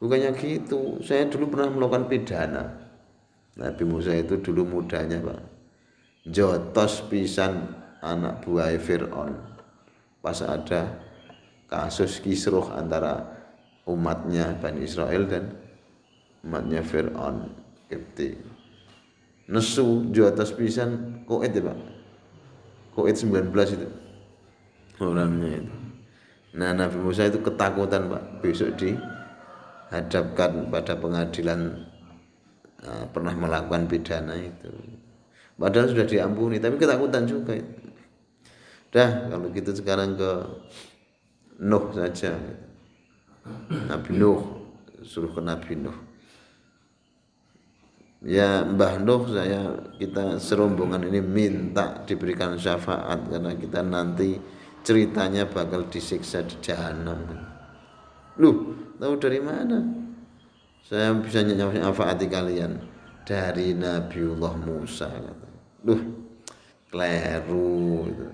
Bukannya 0.00 0.32
gitu. 0.36 1.00
Saya 1.04 1.28
dulu 1.28 1.52
pernah 1.52 1.68
melakukan 1.72 2.08
pidana. 2.08 2.64
Nabi 3.56 3.84
Musa 3.88 4.12
itu 4.12 4.36
dulu 4.40 4.68
mudanya 4.68 5.16
pak 5.20 5.55
jotos 6.26 7.06
pisan 7.06 7.70
anak 8.02 8.42
buah 8.42 8.74
Fir'aun. 8.76 9.34
Pas 10.20 10.38
ada 10.42 10.98
kasus 11.70 12.18
kisruh 12.18 12.66
antara 12.74 13.22
umatnya 13.86 14.58
Bani 14.58 14.82
Israel 14.82 15.26
dan 15.30 15.54
umatnya 16.42 16.82
Fir'aun. 16.82 17.50
Kipti 17.86 18.34
nesu 19.46 20.10
jotos 20.10 20.50
pisan 20.50 21.22
koet 21.22 21.54
ya 21.54 21.70
pak? 21.70 21.78
Koet 22.98 23.14
19 23.14 23.52
itu. 23.76 23.88
Orangnya 24.96 25.60
itu. 25.60 25.74
Nah 26.56 26.72
Nabi 26.72 26.96
Musa 26.96 27.28
itu 27.28 27.44
ketakutan 27.44 28.08
Pak. 28.08 28.40
Besok 28.40 28.80
dihadapkan 28.80 30.72
pada 30.72 30.96
pengadilan 30.96 31.84
nah, 32.80 33.04
pernah 33.12 33.36
melakukan 33.36 33.84
pidana 33.84 34.32
itu. 34.40 34.72
Padahal 35.56 35.88
sudah 35.88 36.04
diampuni 36.04 36.60
tapi 36.60 36.76
ketakutan 36.76 37.24
juga. 37.24 37.56
Dah 38.92 39.32
kalau 39.32 39.48
gitu 39.52 39.72
sekarang 39.72 40.16
ke 40.16 40.30
Nuh 41.64 41.88
saja. 41.96 42.36
Nabi 43.88 44.10
Nuh 44.20 44.40
suruh 45.00 45.32
ke 45.32 45.40
Nabi 45.40 45.80
Nuh. 45.80 45.96
Ya 48.20 48.68
Mbah 48.68 49.00
Nuh 49.00 49.24
saya 49.32 49.72
kita 49.96 50.36
serombongan 50.36 51.08
ini 51.08 51.24
minta 51.24 52.04
diberikan 52.04 52.60
syafaat 52.60 53.32
karena 53.32 53.56
kita 53.56 53.80
nanti 53.80 54.36
ceritanya 54.84 55.48
bakal 55.48 55.88
disiksa 55.88 56.44
di 56.44 56.60
jahanam. 56.60 57.16
Lu 58.36 58.76
tahu 59.00 59.16
dari 59.16 59.40
mana? 59.40 59.80
Saya 60.84 61.16
bisa 61.16 61.40
nyafaati 61.42 62.28
kalian 62.28 62.95
dari 63.26 63.74
Nabiullah 63.74 64.54
Musa. 64.62 65.10
Duh, 65.82 66.00
keliru 66.88 68.06
itu. 68.06 68.26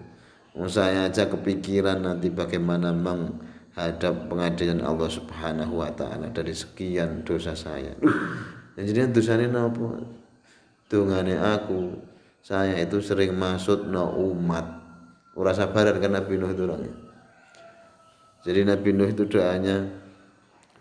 Saya 0.68 1.09
aja 1.09 1.33
kepikiran 1.33 2.05
nanti 2.05 2.28
bagaimana 2.28 2.92
menghadap 2.92 4.28
pengadilan 4.28 4.85
Allah 4.85 5.09
Subhanahu 5.09 5.81
wa 5.81 5.88
taala 5.96 6.28
dari 6.28 6.52
sekian 6.52 7.24
dosa 7.24 7.57
saya. 7.57 7.96
Jadi 8.76 9.09
dosanya 9.16 9.48
apa? 9.64 10.05
Tungane 10.92 11.40
aku, 11.40 11.96
saya 12.44 12.76
itu 12.76 13.00
sering 13.00 13.33
masuk 13.33 13.88
no 13.88 14.12
umat 14.12 14.83
Ora 15.33 15.57
sabaran 15.57 15.96
kan 15.96 16.12
Nabi 16.12 16.37
Nuh 16.37 16.52
itu 16.52 16.68
orangnya. 16.68 16.92
Jadi 18.44 18.61
Nabi 18.68 18.88
Nuh 18.92 19.09
itu 19.09 19.24
doanya 19.24 19.81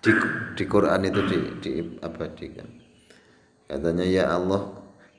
di, 0.04 0.12
di 0.60 0.64
Quran 0.68 1.08
itu 1.08 1.22
di, 1.24 1.38
diabadikan. 1.64 2.81
Katanya 3.72 4.04
ya 4.04 4.36
Allah 4.36 4.68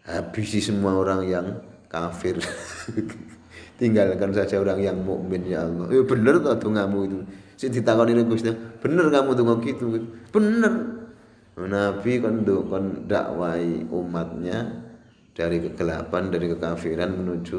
habisi 0.04 0.60
semua 0.60 0.92
orang 1.00 1.24
yang 1.24 1.46
kafir. 1.88 2.36
Tinggalkan 3.80 4.36
saja 4.36 4.60
orang 4.60 4.84
yang 4.84 5.00
mukmin 5.00 5.48
ya 5.48 5.64
Allah. 5.64 5.88
Ya 5.88 6.04
bener 6.04 6.44
tuh 6.44 6.52
dongamu 6.60 6.98
itu. 7.08 7.18
Si 7.56 7.72
ditakoni 7.72 8.12
ning 8.12 8.28
Gusti, 8.28 8.52
bener 8.84 9.08
kamu 9.08 9.32
tuh 9.32 9.56
gitu. 9.64 9.84
Bener. 10.28 11.00
Nabi 11.56 12.12
kan 12.20 12.44
kon 12.44 13.08
dakwai 13.08 13.88
umatnya 13.88 14.84
dari 15.32 15.64
kegelapan, 15.64 16.28
dari 16.28 16.52
kekafiran 16.52 17.12
menuju 17.16 17.58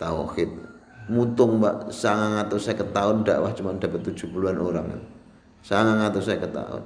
tauhid 0.00 0.70
mutung 1.10 1.58
mbak 1.58 1.90
sangang 1.90 2.38
atau 2.38 2.56
saya 2.56 2.80
tahun 2.86 3.26
dakwah 3.26 3.50
cuma 3.50 3.74
dapat 3.74 4.00
70-an 4.14 4.56
orang 4.62 4.86
sangang 5.60 6.06
atau 6.06 6.22
saya 6.22 6.46
tahun 6.46 6.82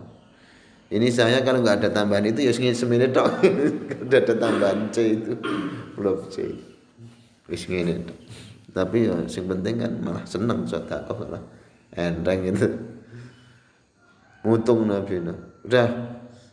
ini 0.94 1.10
saya 1.10 1.42
kalau 1.42 1.58
nggak 1.66 1.82
ada 1.82 1.90
tambahan 1.90 2.30
itu 2.30 2.46
ya 2.46 2.54
semini 2.54 3.10
tok. 3.10 3.42
Udah 4.06 4.20
ada 4.24 4.34
tambahan 4.38 4.94
C 4.94 5.18
itu. 5.18 5.34
Belum 5.98 6.22
C. 6.30 6.54
Wis 7.50 7.66
ngene 7.66 8.24
tapi 8.74 9.06
ya 9.06 9.14
sing 9.30 9.46
penting 9.46 9.78
kan 9.78 9.92
malah 10.02 10.26
seneng 10.26 10.66
sedekah 10.66 11.06
lah 11.30 11.42
enteng 11.94 12.42
itu. 12.42 12.68
Mutung 14.44 14.90
nabi 14.90 15.22
nah. 15.24 15.38
udah 15.64 15.88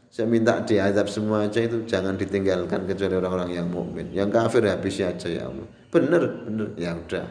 saya 0.08 0.30
minta 0.30 0.62
diazab 0.64 1.10
semua 1.10 1.50
aja 1.50 1.60
itu 1.60 1.84
jangan 1.84 2.16
ditinggalkan 2.16 2.86
kecuali 2.86 3.18
orang-orang 3.18 3.52
yang 3.58 3.68
mukmin. 3.68 4.14
Yang 4.14 4.38
kafir 4.38 4.64
habis 4.70 5.02
aja 5.02 5.28
ya 5.28 5.50
Allah. 5.50 5.68
Bener 5.90 6.24
bener. 6.46 6.68
Ya 6.78 6.94
udah. 6.94 7.26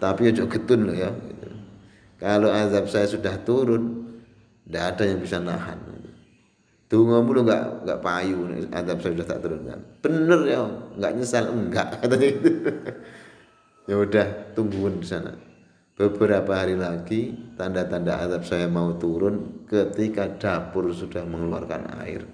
Tapi 0.00 0.32
ojo 0.32 0.48
getun 0.48 0.88
loh 0.88 0.96
ya. 0.96 1.12
Kalau 2.18 2.50
azab 2.50 2.88
saya 2.90 3.06
sudah 3.06 3.36
turun 3.44 4.08
tidak 4.66 4.84
ada 4.96 5.02
yang 5.04 5.20
bisa 5.20 5.38
nahan 5.38 5.78
tunggu 6.88 7.20
mulu 7.20 7.44
nggak 7.44 7.84
nggak 7.84 8.00
payu 8.00 8.48
azab 8.72 8.98
saya 9.04 9.12
sudah 9.14 9.28
tak 9.28 9.40
turunkan. 9.44 9.80
Bener 10.00 10.40
ya 10.48 10.60
nggak 10.96 11.12
nyesal 11.20 11.44
enggak 11.52 11.86
katanya 12.00 12.28
itu. 12.32 12.50
Ya 13.88 13.96
udah 14.00 14.26
tungguin 14.56 15.00
di 15.00 15.06
sana. 15.08 15.32
Beberapa 15.98 16.64
hari 16.64 16.78
lagi 16.78 17.34
tanda-tanda 17.58 18.24
azab 18.24 18.42
saya 18.48 18.66
mau 18.70 18.96
turun 18.96 19.66
ketika 19.68 20.30
dapur 20.40 20.88
sudah 20.92 21.24
mengeluarkan 21.28 22.00
air. 22.04 22.24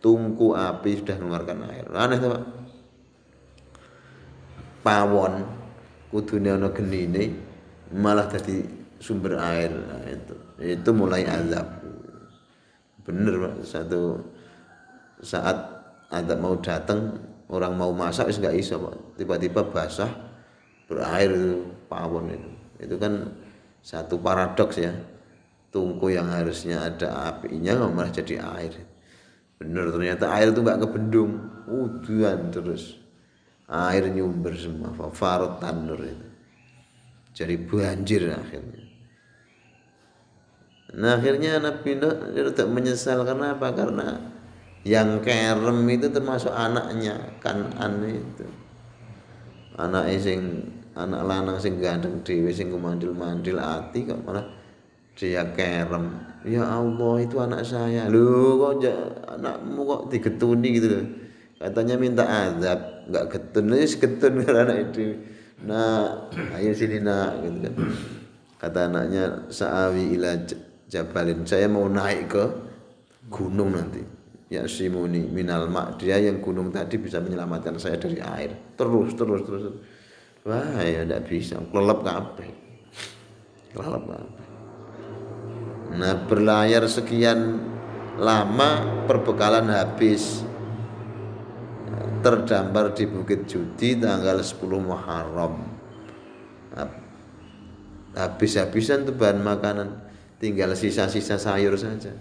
Tungku 0.00 0.52
api 0.52 1.00
sudah 1.00 1.16
mengeluarkan 1.16 1.58
air. 1.72 1.84
Aneh 1.96 2.18
tuh 2.20 2.30
pak? 2.36 2.44
Pawon 4.84 5.34
kudune 6.12 6.52
ana 6.52 6.70
genine 6.70 7.34
malah 7.94 8.28
jadi 8.28 8.66
sumber 9.00 9.40
air. 9.40 9.72
Nah, 9.72 10.04
itu 10.06 10.34
itu 10.56 10.90
mulai 10.92 11.24
azab 11.28 11.86
bener 13.06 13.62
satu 13.62 14.18
saat 15.22 15.54
azab 16.10 16.38
mau 16.42 16.58
datang 16.58 17.14
orang 17.46 17.78
mau 17.78 17.94
masak 17.94 18.34
nggak 18.34 18.58
iso 18.58 18.76
Pak. 18.82 19.22
Tiba-tiba 19.22 19.62
basah 19.70 20.10
berair 20.90 21.30
itu 21.30 21.62
pawon 21.86 22.34
itu. 22.34 22.50
Itu 22.82 22.94
kan 22.98 23.30
satu 23.80 24.18
paradoks 24.18 24.82
ya. 24.82 24.92
Tungku 25.70 26.08
yang 26.10 26.30
harusnya 26.30 26.88
ada 26.88 27.30
apinya 27.30 27.86
malah 27.86 28.10
jadi 28.10 28.42
air. 28.42 28.74
Bener 29.56 29.88
ternyata 29.94 30.30
air 30.34 30.50
itu 30.50 30.60
nggak 30.62 30.82
kebendung. 30.82 31.32
Udan 31.66 32.50
terus. 32.50 32.98
Air 33.66 34.06
nyumber 34.14 34.54
semua 34.54 34.94
fafarot 34.94 35.58
tanur 35.58 35.98
itu. 35.98 36.26
Jadi 37.34 37.54
banjir 37.66 38.30
akhirnya 38.30 38.85
Nah 40.94 41.18
akhirnya 41.18 41.58
Nabi 41.58 41.98
Nuh 41.98 42.14
tidak 42.30 42.68
menyesal 42.70 43.26
karena 43.26 43.58
apa? 43.58 43.74
Karena 43.74 44.06
yang 44.86 45.18
kerem 45.18 45.82
itu 45.90 46.06
termasuk 46.14 46.54
anaknya 46.54 47.18
kan 47.42 47.66
aneh 47.74 48.22
itu. 48.22 48.46
Anak 49.74 50.06
sing 50.22 50.62
anak 50.94 51.26
lanang 51.26 51.58
sing 51.58 51.82
ganteng 51.82 52.22
dewi 52.22 52.54
sing 52.54 52.70
kumandil-mandil 52.70 53.58
ati 53.58 54.06
kok 54.06 54.22
malah 54.22 54.46
dia 55.18 55.42
kerem. 55.52 56.22
Ya 56.46 56.62
Allah 56.62 57.14
itu 57.18 57.36
anak 57.42 57.66
saya. 57.66 58.06
Lu 58.06 58.62
kok 58.62 58.86
anakmu 59.26 59.80
kok 59.82 60.02
digetuni 60.14 60.68
gitu 60.78 60.88
loh. 60.94 61.06
Katanya 61.56 61.96
minta 61.96 62.22
azab, 62.22 63.08
enggak 63.08 63.24
getun, 63.32 63.72
ya 63.72 63.88
getun 63.88 64.32
anak 64.52 64.92
itu. 64.92 65.16
Nah, 65.64 66.28
ayo 66.52 66.70
sini 66.76 67.00
nak 67.00 67.40
gitu 67.40 67.64
kan. 67.64 67.74
Kata 68.60 68.92
anaknya 68.92 69.48
sa'awi 69.48 70.20
ila 70.20 70.36
jabalin. 70.90 71.42
Saya 71.46 71.66
mau 71.66 71.86
naik 71.86 72.22
ke 72.30 72.44
gunung 73.30 73.74
nanti. 73.74 74.02
Ya 74.46 74.62
simuni 74.70 75.26
minal 75.26 75.66
mak. 75.66 75.98
Dia 75.98 76.22
yang 76.22 76.38
gunung 76.38 76.70
tadi 76.70 77.02
bisa 77.02 77.18
menyelamatkan 77.18 77.74
saya 77.82 77.98
dari 77.98 78.22
air. 78.22 78.54
Terus 78.78 79.18
terus 79.18 79.42
terus 79.42 79.62
wah 80.46 80.78
ya 80.82 81.02
tidak 81.02 81.26
bisa. 81.26 81.58
Kelelep 81.58 82.00
kabeh. 82.06 82.50
Kelelep 83.74 84.04
kabeh. 84.06 84.46
Nah 85.98 86.14
berlayar 86.30 86.86
sekian 86.86 87.58
lama 88.18 89.02
perbekalan 89.10 89.66
habis. 89.70 90.46
Terdampar 92.16 92.90
di 92.90 93.06
Bukit 93.06 93.46
Judi 93.46 93.94
tanggal 94.02 94.42
10 94.42 94.58
Muharram. 94.82 95.62
Habis-habisan 98.16 99.06
tuh 99.06 99.14
bahan 99.14 99.46
makanan 99.46 100.05
tinggal 100.40 100.72
sisa-sisa 100.76 101.40
sayur 101.40 101.76
saja. 101.76 102.12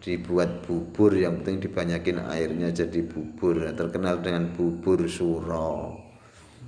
Dibuat 0.00 0.64
bubur 0.64 1.12
yang 1.12 1.44
penting 1.44 1.68
dibanyakin 1.68 2.24
airnya 2.24 2.72
jadi 2.72 3.04
bubur. 3.04 3.68
Terkenal 3.76 4.24
dengan 4.24 4.48
bubur 4.56 5.04
suro. 5.06 6.00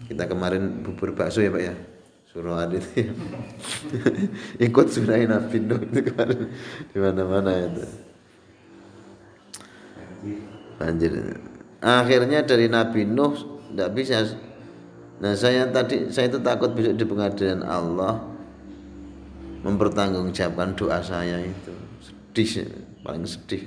Kita 0.05 0.29
kemarin 0.29 0.85
bubur 0.85 1.17
bakso 1.17 1.41
ya 1.41 1.49
pak 1.49 1.63
ya? 1.65 1.75
Suro 2.29 2.57
adit. 2.57 2.85
Ikut 4.69 4.87
surai 4.89 5.25
Nabi 5.25 5.65
Nuh 5.65 5.81
itu 5.81 6.01
kemarin. 6.13 6.49
Di 6.93 6.99
mana-mana 7.01 7.53
itu. 7.57 7.85
Banjir. 10.77 11.13
Akhirnya 11.81 12.45
dari 12.45 12.69
Nabi 12.69 13.09
Nuh 13.09 13.37
tidak 13.73 13.91
bisa. 13.97 14.29
Nah 15.25 15.33
saya 15.37 15.69
tadi 15.73 16.13
saya 16.13 16.29
itu 16.29 16.41
takut 16.41 16.73
besok 16.77 17.01
di 17.01 17.05
pengadilan 17.09 17.65
Allah 17.65 18.32
mempertanggungjawabkan 19.63 20.75
doa 20.75 20.99
saya 21.03 21.43
itu. 21.43 21.75
Sedih 22.03 22.71
paling 23.03 23.27
sedih. 23.27 23.63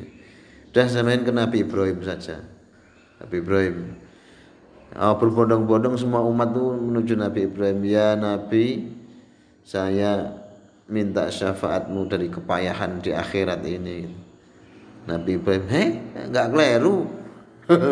Udah 0.72 0.92
main 1.08 1.24
ke 1.24 1.32
Nabi 1.32 1.64
Ibrahim 1.64 2.00
saja. 2.04 2.44
Nabi 3.24 3.36
Ibrahim. 3.40 3.96
Oh, 4.96 5.16
berbondong-bondong 5.20 5.96
semua 6.00 6.24
umat 6.24 6.56
itu 6.56 6.64
menuju 6.64 7.14
Nabi 7.16 7.48
Ibrahim. 7.48 7.80
Ya 7.88 8.16
Nabi 8.16 8.92
saya 9.64 10.36
minta 10.88 11.32
syafaatmu 11.32 12.08
dari 12.12 12.28
kepayahan 12.28 13.00
di 13.00 13.12
akhirat 13.16 13.64
ini. 13.64 14.12
Nabi 15.08 15.40
Ibrahim 15.40 15.66
heh 15.72 15.90
nggak 16.32 16.48
keliru. 16.52 16.98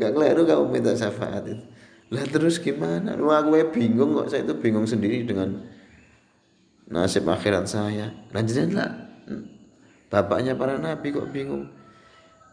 Nggak 0.00 0.16
keliru 0.16 0.42
kamu 0.48 0.64
minta 0.72 0.92
syafaat 0.96 1.44
itu. 1.44 1.60
Lah 2.08 2.24
terus 2.24 2.56
gimana? 2.56 3.12
Lu 3.20 3.28
aku 3.28 3.52
bingung 3.68 4.16
kok. 4.16 4.32
Saya 4.32 4.48
itu 4.48 4.56
bingung 4.56 4.88
sendiri 4.88 5.28
dengan 5.28 5.60
nasib 6.90 7.24
akhirat 7.30 7.70
saya. 7.70 8.10
Lanjutnya 8.34 8.66
hmm, 9.30 9.44
bapaknya 10.10 10.58
para 10.58 10.76
nabi 10.76 11.14
kok 11.14 11.30
bingung. 11.30 11.70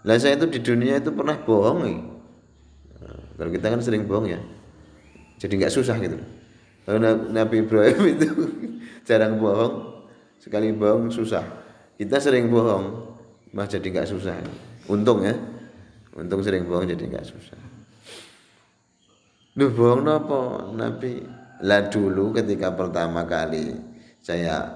Lah 0.05 0.15
saya 0.21 0.37
itu 0.37 0.47
di 0.47 0.61
dunia 0.61 1.01
itu 1.01 1.09
pernah 1.11 1.35
bohong 1.35 1.79
nih. 1.83 1.99
Nah, 3.01 3.19
kalau 3.35 3.51
kita 3.51 3.67
kan 3.73 3.81
sering 3.81 4.05
bohong 4.05 4.29
ya. 4.29 4.39
Jadi 5.41 5.53
nggak 5.59 5.73
susah 5.73 5.97
gitu. 5.99 6.15
Kalau 6.87 7.03
Nabi 7.33 7.67
Ibrahim 7.67 7.99
itu 8.15 8.29
jarang 9.03 9.41
bohong 9.41 10.05
sekali 10.39 10.71
bohong 10.71 11.11
susah. 11.11 11.43
Kita 11.97 12.21
sering 12.21 12.47
bohong 12.47 13.17
mah 13.51 13.67
jadi 13.67 13.83
nggak 13.83 14.07
susah. 14.07 14.37
Untung 14.87 15.25
ya. 15.25 15.35
Untung 16.15 16.39
sering 16.45 16.63
bohong 16.63 16.87
jadi 16.87 17.03
nggak 17.03 17.27
susah. 17.27 17.59
Duh 19.57 19.73
bohong 19.73 20.05
nopo 20.05 20.71
Nabi? 20.77 21.25
Lah 21.65 21.89
dulu 21.89 22.37
ketika 22.37 22.69
pertama 22.69 23.25
kali 23.25 23.73
saya 24.27 24.67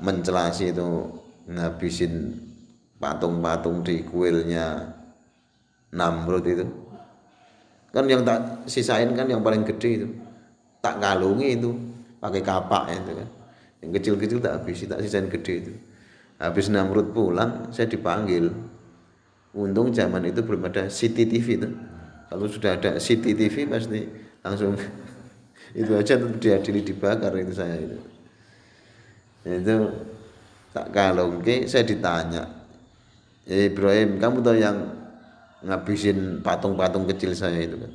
mencelasi 0.00 0.72
itu 0.72 0.88
ngabisin 1.52 2.32
patung-patung 2.96 3.84
di 3.84 4.00
kuilnya 4.00 4.88
Namrud 5.92 6.44
itu. 6.48 6.64
Kan 7.92 8.08
yang 8.08 8.24
tak 8.24 8.64
sisain 8.64 9.12
kan 9.12 9.28
yang 9.28 9.44
paling 9.44 9.68
gede 9.68 10.00
itu. 10.00 10.08
Tak 10.80 10.96
kalungi 10.96 11.60
itu 11.60 11.76
pakai 12.24 12.40
kapak 12.40 12.84
itu 12.96 13.12
kan. 13.20 13.28
Yang 13.84 13.90
kecil-kecil 14.00 14.38
tak 14.40 14.64
habis 14.64 14.88
tak 14.88 15.00
sisain 15.04 15.28
gede 15.28 15.52
itu. 15.60 15.72
Habis 16.40 16.72
Namrud 16.72 17.12
pulang 17.12 17.68
saya 17.76 17.84
dipanggil. 17.92 18.48
Untung 19.56 19.92
zaman 19.92 20.24
itu 20.24 20.40
belum 20.40 20.72
ada 20.72 20.88
CCTV 20.88 21.46
itu. 21.60 21.68
Kalau 22.32 22.48
sudah 22.48 22.80
ada 22.80 22.96
CCTV 22.96 23.68
pasti 23.68 24.08
langsung 24.40 24.72
itu 25.80 25.92
aja 25.92 26.16
diadili 26.16 26.80
dibakar 26.80 27.32
itu 27.36 27.52
saya 27.52 27.76
itu 27.76 28.15
itu 29.46 29.76
tak 30.74 30.90
kalungke 30.90 31.70
saya 31.70 31.86
ditanya 31.86 32.50
ya 33.46 33.70
Ibrahim 33.70 34.18
kamu 34.18 34.42
tahu 34.42 34.58
yang 34.58 34.76
ngabisin 35.64 36.42
patung-patung 36.44 37.08
kecil 37.08 37.32
saya 37.32 37.64
itu? 37.64 37.78
Kan 37.78 37.92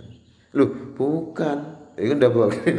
lu 0.52 0.66
bukan. 0.96 1.58
Itu 1.96 2.18
udah 2.18 2.32
bukan 2.32 2.76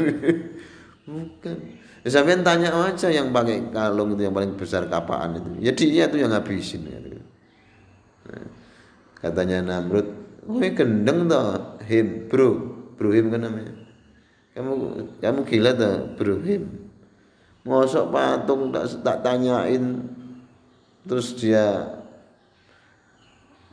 bukan. 1.08 1.56
Ya, 2.02 2.08
sampai 2.10 2.42
tanya 2.42 2.74
aja 2.74 3.08
yang 3.14 3.30
pakai 3.30 3.70
kalung 3.70 4.18
itu 4.18 4.26
yang 4.26 4.34
paling 4.34 4.58
besar 4.58 4.90
kapaan 4.90 5.38
itu. 5.38 5.48
Ya 5.62 5.70
dia 5.70 6.10
tuh 6.10 6.18
yang 6.18 6.34
ngabisin 6.34 6.82
gitu. 6.82 7.22
nah, 8.26 8.46
katanya 9.22 9.62
Namrud 9.62 10.08
oh 10.50 10.58
gendeng 10.58 11.30
toh 11.30 11.78
him. 11.86 12.26
Bro 12.26 12.48
bro 12.98 13.14
him 13.14 13.30
kan 13.30 13.46
namanya. 13.46 13.74
Kamu 14.52 14.72
kamu 15.22 15.40
gila 15.46 15.70
toh 15.78 15.96
bro 16.18 16.36
him 16.42 16.81
Mosok 17.62 18.10
patung 18.10 18.74
tak, 18.74 18.90
tak 19.06 19.16
tanyain. 19.22 20.02
Terus 21.06 21.34
dia 21.38 21.98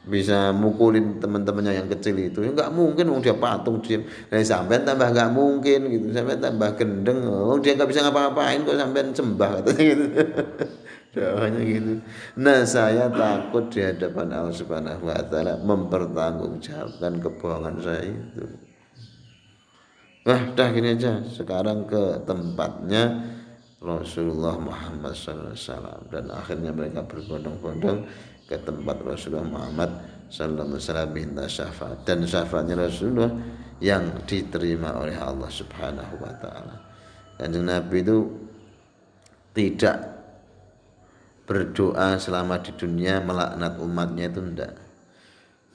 bisa 0.09 0.49
mukulin 0.49 1.21
teman-temannya 1.21 1.77
yang 1.77 1.89
kecil 1.89 2.17
itu. 2.17 2.41
Ya 2.41 2.53
nggak 2.53 2.73
mungkin 2.73 3.13
mau 3.13 3.21
dia 3.21 3.37
patung 3.37 3.81
dia 3.81 4.01
nah, 4.33 4.41
sampai 4.41 4.81
tambah 4.81 5.09
nggak 5.09 5.31
mungkin 5.33 5.79
gitu. 5.89 6.05
Sampai 6.13 6.37
tambah 6.37 6.69
gendeng. 6.77 7.25
Oh 7.29 7.57
dia 7.57 7.77
nggak 7.77 7.89
bisa 7.89 8.05
ngapa-ngapain 8.05 8.65
kok 8.65 8.77
sampai 8.77 9.01
sembah 9.13 9.49
katanya 9.61 9.83
gitu. 9.85 10.05
Doanya 11.17 11.61
gitu. 11.65 11.93
Nah 12.37 12.59
saya 12.69 13.09
takut 13.09 13.73
di 13.73 13.81
hadapan 13.81 14.29
Allah 14.29 14.53
Subhanahu 14.53 15.09
Wa 15.09 15.25
Taala 15.25 15.57
mempertanggungjawabkan 15.65 17.13
kebohongan 17.17 17.75
saya 17.81 18.05
itu. 18.05 18.45
Wah 20.29 20.41
dah 20.53 20.69
gini 20.69 20.93
aja. 20.93 21.25
Sekarang 21.25 21.89
ke 21.89 22.21
tempatnya 22.29 23.37
Rasulullah 23.79 24.59
Muhammad 24.59 25.15
SAW 25.15 26.11
dan 26.11 26.27
akhirnya 26.27 26.75
mereka 26.75 26.99
berbondong-bondong 27.07 28.03
ke 28.43 28.59
tempat 28.59 28.97
Rasulullah 29.07 29.47
Muhammad 29.47 29.91
SAW 30.27 31.07
minta 31.15 31.47
syafaat. 31.47 32.03
Dan 32.03 32.27
syafaatnya 32.27 32.75
Rasulullah 32.75 33.31
yang 33.79 34.23
diterima 34.27 34.99
oleh 34.99 35.15
Allah 35.15 35.47
Subhanahu 35.47 36.19
Wa 36.19 36.33
Taala. 36.43 36.75
Dan 37.39 37.55
Nabi 37.63 38.03
itu 38.03 38.17
tidak 39.55 39.97
berdoa 41.47 42.19
selama 42.19 42.61
di 42.61 42.75
dunia 42.77 43.23
melaknat 43.25 43.81
umatnya 43.81 44.29
itu 44.29 44.37
tidak 44.53 44.73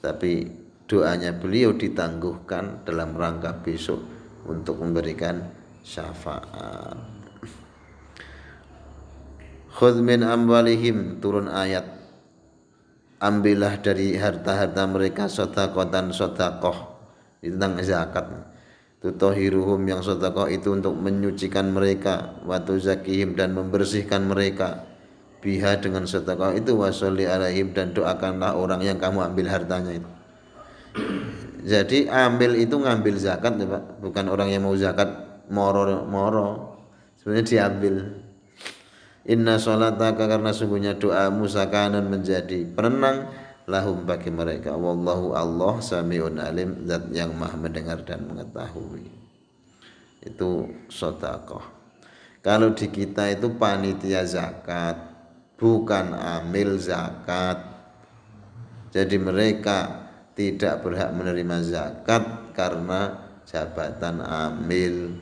tapi 0.05 0.45
doanya 0.85 1.33
beliau 1.33 1.73
ditangguhkan 1.73 2.85
dalam 2.85 3.17
rangka 3.17 3.57
besok 3.65 3.97
untuk 4.45 4.77
memberikan 4.77 5.41
syafaat 5.81 7.14
khudh 9.75 9.99
min 9.99 10.23
amwalihim 10.23 11.19
turun 11.19 11.51
ayat. 11.51 11.83
Ambillah 13.19 13.83
dari 13.83 14.15
harta-harta 14.15 14.87
mereka 14.87 15.27
sodakotan 15.27 16.15
sodakoh 16.15 16.95
tentang 17.43 17.79
zakat. 17.83 18.31
Tutohiruhum 19.03 19.83
yang 19.85 19.99
sodakoh 19.99 20.47
itu 20.47 20.71
untuk 20.71 20.95
menyucikan 20.95 21.75
mereka 21.75 22.39
watu 22.47 22.79
zakihim 22.79 23.35
dan 23.35 23.51
membersihkan 23.51 24.23
mereka. 24.23 24.87
Biha 25.43 25.77
dengan 25.77 26.09
sodakoh 26.09 26.55
itu 26.55 26.73
wasoli 26.73 27.27
alaihim 27.27 27.75
dan 27.75 27.91
doakanlah 27.91 28.57
orang 28.57 28.81
yang 28.81 28.97
kamu 28.97 29.27
ambil 29.29 29.45
hartanya 29.51 29.93
itu. 29.93 30.09
Jadi 31.65 32.07
ambil 32.09 32.57
itu 32.57 32.77
ngambil 32.77 33.15
zakat 33.19 33.59
ya 33.59 33.67
Pak. 33.67 33.83
Bukan 34.01 34.25
orang 34.31 34.49
yang 34.53 34.63
mau 34.65 34.73
zakat 34.73 35.11
moro 35.49 36.05
moro 36.09 36.77
sebenarnya 37.21 37.45
diambil 37.45 38.24
Inna 39.25 39.57
sholataka 39.57 40.29
karena 40.29 40.53
sungguhnya 40.53 41.01
doamu 41.01 41.49
sakanan 41.49 42.05
menjadi 42.05 42.61
penenang 42.69 43.25
lahum 43.65 44.05
bagi 44.05 44.29
mereka. 44.29 44.77
Wallahu 44.77 45.33
Allah 45.33 45.81
samiun 45.81 46.37
alim 46.37 46.85
zat 46.85 47.09
yang 47.09 47.33
maha 47.33 47.57
mendengar 47.57 48.05
dan 48.05 48.21
mengetahui. 48.29 49.09
Itu 50.21 50.69
sodakoh. 50.93 51.65
Kalau 52.45 52.77
di 52.77 52.85
kita 52.93 53.33
itu 53.33 53.57
panitia 53.57 54.21
zakat, 54.29 54.93
bukan 55.57 56.13
amil 56.13 56.77
zakat. 56.77 57.65
Jadi 58.93 59.17
mereka 59.17 60.05
tidak 60.37 60.85
berhak 60.85 61.09
menerima 61.17 61.57
zakat 61.65 62.53
karena 62.53 63.25
jabatan 63.49 64.21
amil. 64.21 65.17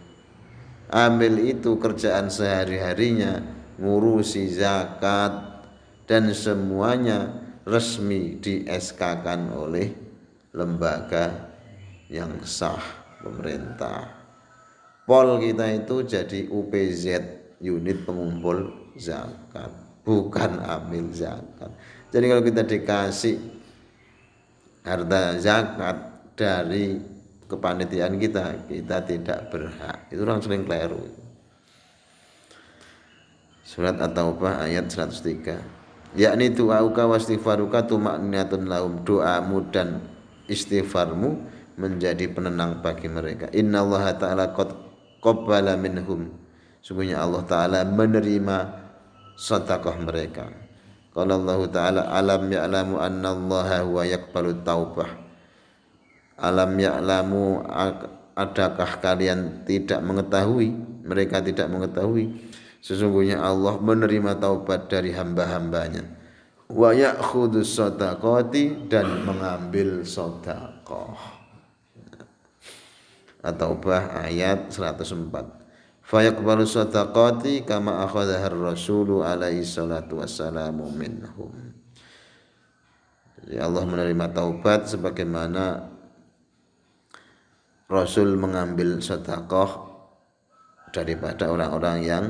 Amil 0.92 1.40
itu 1.56 1.80
kerjaan 1.80 2.28
sehari-harinya 2.28 3.63
ngurusi 3.84 4.48
zakat 4.48 5.60
dan 6.08 6.32
semuanya 6.32 7.36
resmi 7.68 8.40
di 8.40 8.64
SK 8.64 9.28
kan 9.28 9.52
oleh 9.52 9.92
lembaga 10.56 11.52
yang 12.08 12.40
sah 12.48 12.80
pemerintah. 13.20 14.08
Pol 15.04 15.36
kita 15.44 15.68
itu 15.84 16.08
jadi 16.08 16.48
UPZ 16.48 17.04
unit 17.60 18.08
pengumpul 18.08 18.72
zakat 18.96 19.72
bukan 20.08 20.64
amil 20.64 21.12
zakat. 21.12 21.72
Jadi 22.08 22.26
kalau 22.32 22.44
kita 22.44 22.64
dikasih 22.64 23.36
harta 24.88 25.36
zakat 25.44 25.98
dari 26.40 27.00
kepanitiaan 27.52 28.16
kita, 28.16 28.68
kita 28.72 28.98
tidak 29.04 29.40
berhak. 29.52 30.08
Itu 30.08 30.24
orang 30.24 30.40
sering 30.40 30.64
keliru 30.64 31.23
surat 33.64 33.96
At-Taubah 33.98 34.68
ayat 34.68 34.92
103 34.92 35.84
yakni 36.14 36.54
du'auka 36.54 37.10
wa 37.10 37.18
istighfaruka 37.18 37.86
tumakniyatun 37.90 38.70
lahum. 38.70 39.02
Doamu 39.02 39.66
dan 39.74 40.02
istighfarmu 40.46 41.42
menjadi 41.78 42.30
penenang 42.30 42.82
bagi 42.86 43.10
mereka. 43.10 43.50
Inna 43.54 43.82
Allah 43.82 44.14
ta'ala 44.14 44.46
qad 44.54 44.74
qabbala 45.20 45.74
minhum. 45.78 46.30
Sungguhnya 46.84 47.22
Allah 47.22 47.44
ta'ala 47.48 47.80
menerima 47.88 48.58
sedekah 49.34 49.98
mereka. 50.04 50.52
Kalau 51.14 51.42
Allah 51.46 51.62
ta'ala 51.70 52.02
alam 52.10 52.50
ya'lamu 52.50 52.98
anna 52.98 53.34
Allah 53.34 53.70
huwa 53.86 54.04
yakbalu 54.06 54.62
taubah? 54.66 55.10
Alam 56.38 56.76
ya'lamu 56.78 57.62
adakah 58.34 58.98
kalian 59.00 59.66
tidak 59.66 60.02
mengetahui? 60.02 60.74
Mereka 61.04 61.46
tidak 61.46 61.70
mengetahui 61.70 62.54
Sesungguhnya 62.84 63.40
Allah 63.40 63.80
menerima 63.80 64.44
taubat 64.44 64.92
dari 64.92 65.16
hamba-hambanya. 65.16 66.04
Wa 66.68 66.92
ya'khudhu 66.92 67.64
sadaqati 67.64 68.92
dan 68.92 69.24
mengambil 69.24 70.04
sedekah. 70.04 71.16
At-Taubah 73.40 74.28
ayat 74.28 74.68
104. 74.76 75.64
Fayaqbalu 76.04 76.68
sadaqati 76.68 77.64
kama 77.64 78.04
akhadhaha 78.04 78.52
ar-rasulu 78.52 79.24
alaihi 79.24 79.64
salatu 79.64 80.20
wassalamu 80.20 80.84
minhum. 80.92 81.56
Jadi 83.40 83.64
Allah 83.64 83.84
menerima 83.88 84.28
taubat 84.36 84.92
sebagaimana 84.92 85.88
Rasul 87.88 88.36
mengambil 88.36 89.00
sedekah 89.00 89.88
daripada 90.92 91.48
orang-orang 91.48 91.98
yang 92.04 92.26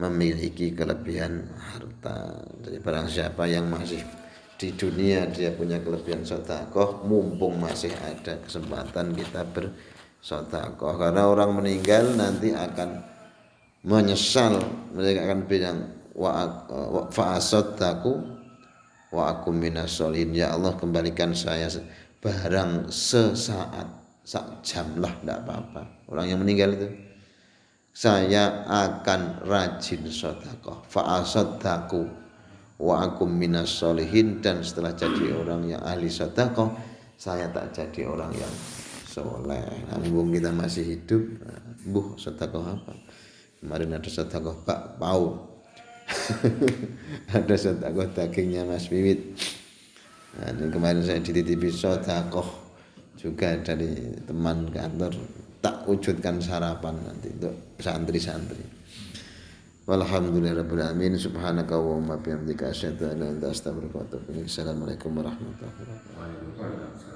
memiliki 0.00 0.72
kelebihan 0.72 1.44
harta. 1.60 2.40
Jadi 2.64 2.80
barang 2.80 3.06
siapa 3.12 3.44
yang 3.44 3.68
masih 3.68 4.00
di 4.56 4.72
dunia 4.72 5.28
dia 5.28 5.52
punya 5.52 5.80
kelebihan 5.80 6.24
sodakoh 6.24 7.04
mumpung 7.04 7.60
masih 7.60 7.92
ada 8.00 8.40
kesempatan 8.40 9.12
kita 9.12 9.44
bersodakoh. 9.52 10.96
Karena 10.96 11.28
orang 11.28 11.60
meninggal 11.60 12.16
nanti 12.16 12.56
akan 12.56 13.04
menyesal. 13.84 14.56
Mereka 14.96 15.28
akan 15.28 15.40
bilang 15.44 15.78
wa 16.16 16.64
fa'asodaku 17.12 18.12
wa 19.12 19.22
aku 19.28 19.50
ya 20.32 20.56
Allah 20.56 20.72
kembalikan 20.80 21.36
saya 21.36 21.68
barang 22.20 22.88
sesaat 22.88 24.00
sak 24.24 24.62
jam 24.62 24.86
lah 25.00 25.12
tidak 25.20 25.44
apa-apa. 25.44 25.82
Orang 26.06 26.26
yang 26.30 26.40
meninggal 26.44 26.76
itu 26.76 26.88
saya 28.00 28.64
akan 28.64 29.44
rajin 29.44 30.08
sodakoh 30.08 30.80
fa'asodaku 30.88 32.08
wa 32.80 33.04
akum 33.04 33.28
minas 33.28 33.76
solihin 33.76 34.40
dan 34.40 34.64
setelah 34.64 34.96
jadi 34.96 35.36
orang 35.36 35.68
yang 35.68 35.84
ahli 35.84 36.08
sodakoh 36.08 36.72
saya 37.20 37.52
tak 37.52 37.76
jadi 37.76 38.08
orang 38.08 38.32
yang 38.32 38.54
soleh. 39.04 39.60
Nanggung 39.92 40.32
kita 40.32 40.48
masih 40.48 40.96
hidup 40.96 41.44
buh 41.92 42.16
sodakoh 42.16 42.64
apa? 42.64 42.96
Kemarin 43.60 44.00
ada 44.00 44.08
sodakoh 44.08 44.64
pak 44.64 44.96
pau. 44.96 45.52
Ada 47.36 47.54
sodakoh 47.54 48.02
dagingnya 48.10 48.66
mas 48.66 48.90
Wiwit. 48.90 49.30
Nah, 50.34 50.50
ini 50.50 50.66
kemarin 50.66 51.06
saya 51.06 51.22
dititipi 51.22 51.70
sodakoh 51.70 52.48
juga 53.14 53.54
dari 53.62 53.94
teman 54.26 54.66
kantor 54.74 55.14
tak 55.60 55.84
wujudkan 55.84 56.40
sarapan 56.40 56.96
nanti 57.04 57.28
untuk 57.36 57.76
santri-santri. 57.80 58.64
Walhamdulillahirabbil 59.84 61.16
subhanaka 61.20 61.76
wa 61.76 62.16
bihamdika 62.16 62.72
asyhadu 62.72 63.10
an 63.10 63.20
la 63.20 63.26
ilaha 63.26 63.32
illa 63.32 63.36
anta 63.36 63.46
astaghfiruka 63.52 63.96
wa 63.96 64.04
atubu 64.08 64.28
ilaik. 64.32 64.48
Assalamualaikum 64.48 65.10
warahmatullahi 65.18 65.72
wabarakatuh. 65.76 67.10